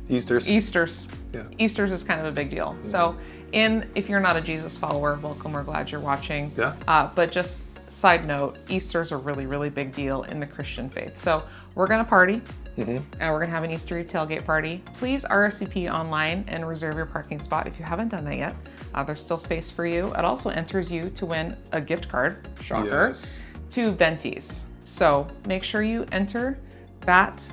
Easter's. 0.08 0.48
Easter's. 0.48 1.08
Yeah. 1.32 1.44
Easter's 1.58 1.92
is 1.92 2.04
kind 2.04 2.20
of 2.20 2.26
a 2.26 2.32
big 2.32 2.50
deal. 2.50 2.76
So, 2.82 3.16
in 3.52 3.88
if 3.94 4.08
you're 4.08 4.20
not 4.20 4.36
a 4.36 4.40
Jesus 4.40 4.76
follower, 4.76 5.18
welcome. 5.22 5.52
We're 5.52 5.62
glad 5.62 5.90
you're 5.90 6.00
watching. 6.00 6.52
Yeah. 6.56 6.74
Uh, 6.86 7.10
but 7.14 7.32
just 7.32 7.66
side 7.90 8.26
note, 8.26 8.58
Easter's 8.68 9.12
a 9.12 9.16
really, 9.16 9.46
really 9.46 9.70
big 9.70 9.92
deal 9.92 10.22
in 10.24 10.40
the 10.40 10.46
Christian 10.46 10.88
faith. 10.90 11.16
So 11.16 11.44
we're 11.74 11.86
gonna 11.86 12.04
party, 12.04 12.42
and 12.76 13.04
we're 13.20 13.40
gonna 13.40 13.52
have 13.52 13.62
an 13.64 13.70
Easter 13.70 13.98
Eve 13.98 14.06
tailgate 14.06 14.44
party. 14.44 14.82
Please 14.94 15.24
RSVP 15.24 15.92
online 15.92 16.44
and 16.48 16.66
reserve 16.66 16.96
your 16.96 17.06
parking 17.06 17.38
spot 17.38 17.66
if 17.66 17.78
you 17.78 17.84
haven't 17.84 18.08
done 18.08 18.24
that 18.24 18.36
yet. 18.36 18.56
Uh, 18.94 19.04
there's 19.04 19.20
still 19.20 19.38
space 19.38 19.70
for 19.70 19.86
you. 19.86 20.12
It 20.14 20.24
also 20.24 20.50
enters 20.50 20.90
you 20.90 21.10
to 21.10 21.26
win 21.26 21.56
a 21.72 21.80
gift 21.80 22.08
card. 22.08 22.48
Shocker. 22.60 23.08
Yes. 23.08 23.44
To 23.70 23.92
Venti's. 23.92 24.66
So 24.84 25.26
make 25.46 25.64
sure 25.64 25.82
you 25.82 26.06
enter 26.12 26.58
that 27.00 27.50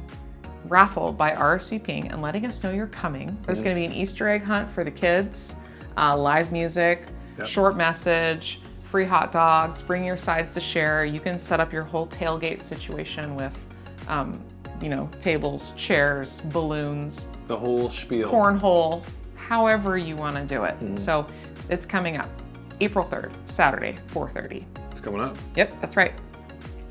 raffle 0.65 1.11
by 1.11 1.31
RSVPing 1.31 2.11
and 2.11 2.21
letting 2.21 2.45
us 2.45 2.63
know 2.63 2.71
you're 2.71 2.87
coming. 2.87 3.37
There's 3.45 3.61
going 3.61 3.75
to 3.75 3.79
be 3.79 3.85
an 3.85 3.93
Easter 3.93 4.27
egg 4.29 4.43
hunt 4.43 4.69
for 4.69 4.83
the 4.83 4.91
kids, 4.91 5.59
uh, 5.97 6.15
live 6.17 6.51
music, 6.51 7.05
Yep. 7.37 7.47
short 7.47 7.77
message, 7.77 8.59
free 8.83 9.05
hot 9.05 9.31
dogs. 9.31 9.81
Bring 9.81 10.03
your 10.05 10.17
sides 10.17 10.53
to 10.53 10.61
share. 10.61 11.05
You 11.05 11.19
can 11.19 11.37
set 11.37 11.59
up 11.59 11.71
your 11.73 11.83
whole 11.83 12.07
tailgate 12.07 12.59
situation 12.61 13.35
with, 13.35 13.57
um, 14.07 14.39
you 14.81 14.89
know, 14.89 15.09
tables, 15.19 15.71
chairs, 15.77 16.41
balloons, 16.41 17.27
The 17.47 17.57
whole 17.57 17.89
spiel. 17.89 18.29
cornhole, 18.29 19.03
however 19.35 19.97
you 19.97 20.15
want 20.15 20.35
to 20.35 20.43
do 20.45 20.63
it. 20.63 20.75
So 20.99 21.25
it's 21.69 21.85
coming 21.85 22.17
up, 22.17 22.29
April 22.81 23.05
3rd, 23.05 23.31
Saturday, 23.45 23.95
4:30. 24.07 24.65
It's 24.91 24.99
coming 24.99 25.21
up. 25.21 25.37
Yep, 25.55 25.79
that's 25.79 25.95
right. 25.97 26.13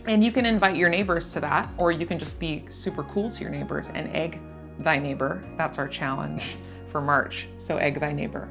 And 0.07 0.25
you 0.25 0.33
can 0.33 0.47
invite 0.47 0.77
your 0.77 0.89
neighbors 0.89 1.33
to 1.35 1.41
that, 1.41 1.69
or 1.77 1.93
you 1.93 2.07
can 2.07 2.19
just 2.19 2.41
be 2.41 2.65
super 2.71 3.05
cool 3.05 3.31
to 3.31 3.43
your 3.43 3.51
neighbors 3.51 3.91
and 3.91 4.15
egg 4.15 4.41
thy 4.79 4.99
neighbor. 4.99 5.43
That's 5.57 5.79
our 5.79 5.89
challenge 5.89 6.57
for 6.89 7.01
March. 7.01 7.49
So, 7.59 7.77
egg 7.77 8.01
thy 8.01 8.13
neighbor. 8.13 8.49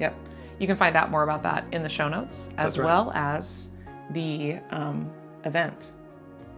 Yep. 0.00 0.14
You 0.58 0.66
can 0.66 0.76
find 0.76 0.96
out 0.96 1.10
more 1.10 1.22
about 1.22 1.42
that 1.42 1.66
in 1.72 1.82
the 1.82 1.88
show 1.88 2.08
notes, 2.08 2.50
as 2.56 2.78
right. 2.78 2.84
well 2.84 3.12
as 3.14 3.68
the 4.10 4.58
um, 4.70 5.10
event 5.44 5.92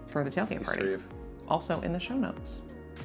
for 0.06 0.22
the 0.22 0.30
tailgate 0.30 0.64
party. 0.64 0.96
Also 1.48 1.80
in 1.80 1.92
the 1.92 2.00
show 2.00 2.14
notes. 2.14 2.62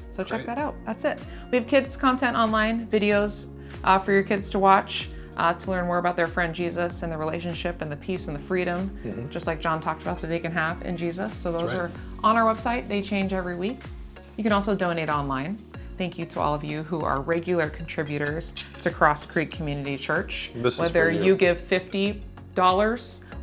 So, 0.10 0.24
check 0.24 0.46
that 0.46 0.58
out. 0.58 0.76
That's 0.86 1.06
it. 1.06 1.20
We 1.52 1.58
have 1.58 1.68
kids' 1.68 1.98
content 1.98 2.36
online, 2.36 2.86
videos 2.88 3.48
uh, 3.84 3.98
for 3.98 4.12
your 4.12 4.24
kids 4.24 4.50
to 4.52 4.60
watch. 4.60 5.10
Uh, 5.36 5.54
to 5.54 5.72
learn 5.72 5.86
more 5.88 5.98
about 5.98 6.16
their 6.16 6.28
friend 6.28 6.54
Jesus 6.54 7.02
and 7.04 7.12
the 7.12 7.18
relationship 7.18 7.82
and 7.82 7.92
the 7.92 7.96
peace 7.96 8.28
and 8.28 8.36
the 8.38 8.42
freedom, 8.42 9.28
just 9.32 9.48
like 9.48 9.60
Jon 9.60 9.82
talked 9.82 10.02
about 10.04 10.20
that 10.20 10.28
they 10.28 10.40
can 10.40 10.52
have 10.52 10.82
in 10.84 10.96
Jesus. 10.98 11.36
So 11.36 11.52
those 11.52 11.72
Mm-hmm. 11.72 11.80
right. 11.82 11.92
are 11.92 12.28
on 12.30 12.38
our 12.38 12.54
website. 12.56 12.88
They 12.88 13.02
change 13.02 13.34
every 13.34 13.56
week. 13.56 13.80
You 14.38 14.44
can 14.44 14.52
also 14.54 14.76
donate 14.76 15.10
online. 15.10 15.58
Thank 15.98 16.18
you 16.20 16.26
to 16.26 16.40
all 16.40 16.54
of 16.54 16.64
you 16.64 16.84
who 16.84 17.02
are 17.02 17.22
regular 17.22 17.70
contributors 17.70 18.54
to 18.80 18.90
Cross 18.92 19.28
Creek 19.28 19.52
Community 19.52 19.98
Church. 19.98 20.52
This 20.56 20.78
Whether 20.78 21.10
you. 21.12 21.24
you 21.24 21.36
give 21.36 21.60
$50 21.62 22.22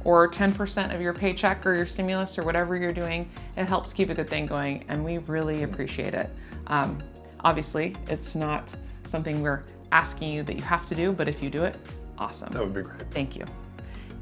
or 0.04 0.28
10% 0.28 0.94
of 0.94 1.00
your 1.00 1.12
paycheck 1.12 1.66
or 1.66 1.74
your 1.74 1.86
stimulus 1.86 2.38
or 2.38 2.42
whatever 2.44 2.76
you're 2.76 2.92
doing, 2.92 3.30
it 3.56 3.64
helps 3.66 3.92
keep 3.92 4.10
a 4.10 4.14
good 4.14 4.28
thing 4.28 4.46
going, 4.46 4.84
and 4.88 5.04
we 5.04 5.18
really 5.18 5.62
appreciate 5.62 6.14
it. 6.14 6.30
Um, 6.68 6.98
obviously, 7.40 7.94
it's 8.08 8.34
not 8.34 8.74
something 9.04 9.42
we're 9.42 9.62
asking 9.92 10.32
you 10.32 10.42
that 10.44 10.56
you 10.56 10.62
have 10.62 10.86
to 10.86 10.94
do, 10.94 11.12
but 11.12 11.28
if 11.28 11.42
you 11.42 11.50
do 11.50 11.64
it, 11.64 11.76
awesome. 12.18 12.52
That 12.52 12.62
would 12.62 12.74
be 12.74 12.82
great. 12.82 13.00
Thank 13.10 13.36
you. 13.36 13.44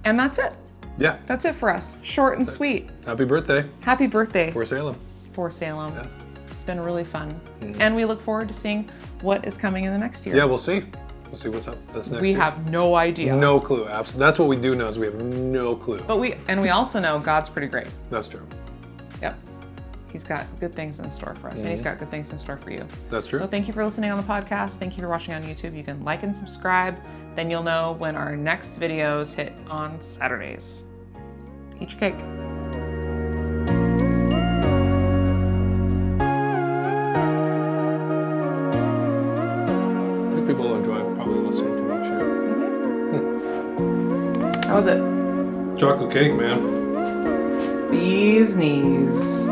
And 0.05 0.19
that's 0.19 0.39
it. 0.39 0.55
Yeah. 0.99 1.19
That's 1.27 1.45
it 1.45 1.55
for 1.55 1.71
us. 1.71 1.99
Short 2.03 2.39
and 2.39 2.47
sweet. 2.49 2.91
Happy 3.07 3.25
birthday 3.25 3.65
Happy 3.83 4.07
birthday 4.07 4.51
for 4.51 4.65
Salem. 4.65 4.97
for 5.33 5.51
Salem. 5.51 5.93
Yeah. 5.95 6.07
It's 6.51 6.65
been 6.65 6.81
really 6.81 7.05
fun. 7.05 7.41
Mm-hmm. 7.61 7.81
And 7.81 7.95
we 7.95 8.05
look 8.05 8.21
forward 8.21 8.49
to 8.49 8.55
seeing 8.55 8.89
what 9.23 9.45
is 9.47 9.57
coming 9.57 9.85
in 9.85 9.93
the 9.93 9.99
next 9.99 10.27
year. 10.27 10.35
Yeah, 10.37 10.45
we'll 10.45 10.59
see. 10.59 10.85
We'll 11.27 11.37
see 11.37 11.51
what's 11.51 11.69
up 11.69 11.77
this 11.93 12.11
next 12.11 12.23
we 12.23 12.31
year. 12.31 12.39
have 12.39 12.71
no 12.71 12.95
idea. 12.97 13.37
no 13.37 13.61
clue. 13.61 13.87
Absolutely. 13.87 14.27
That's 14.27 14.39
what 14.39 14.49
we 14.49 14.57
do 14.57 14.75
know 14.75 14.89
is 14.89 14.99
we 14.99 15.07
have 15.07 15.23
no 15.23 15.77
clue. 15.77 16.01
But 16.01 16.19
we 16.19 16.35
and 16.49 16.61
we 16.61 16.71
also 16.71 16.99
know 17.01 17.19
God's 17.19 17.49
pretty 17.51 17.69
great. 17.69 17.87
That's 18.11 18.27
true. 18.27 18.47
Yep. 19.23 19.39
He's 20.13 20.25
got 20.25 20.47
good 20.59 20.75
things 20.75 21.01
in 21.01 21.11
store 21.11 21.35
for 21.35 21.49
us, 21.49 21.61
and 21.61 21.71
he's 21.71 21.81
mm-hmm. 21.81 21.91
got 21.91 21.99
good 21.99 22.11
things 22.11 22.33
in 22.33 22.39
store 22.39 22.57
for 22.57 22.71
you. 22.71 22.87
That's 23.11 23.27
true. 23.27 23.39
So 23.39 23.47
thank 23.47 23.67
you 23.67 23.75
for 23.75 23.85
listening 23.85 24.11
on 24.11 24.17
the 24.17 24.23
podcast. 24.23 24.77
Thank 24.77 24.97
you 24.97 25.03
for 25.03 25.09
watching 25.09 25.35
on 25.35 25.43
YouTube. 25.43 25.77
You 25.77 25.85
can 25.85 26.03
like 26.05 26.23
and 26.23 26.37
subscribe. 26.37 26.99
Then 27.35 27.51
you'll 27.51 27.63
know 27.63 27.95
when 27.99 28.17
our 28.17 28.37
next 28.37 28.81
videos 28.81 29.35
hit 29.35 29.53
on 29.71 30.01
Saturdays. 30.01 30.85
Eat 31.81 31.93
your 31.93 32.01
cake. 32.01 32.15
I 32.15 32.21
think 40.35 40.47
people 40.49 40.83
drive 40.83 41.15
probably 41.15 41.41
listening 41.41 41.77
to 41.77 41.83
my 41.83 42.03
show. 42.03 42.21
Mm-hmm. 43.13 44.63
How 44.69 44.77
was 44.77 44.87
it? 44.87 44.99
Chocolate 45.79 46.11
cake, 46.11 46.35
man. 46.35 46.89
Bees 47.91 48.57
knees. 48.57 49.49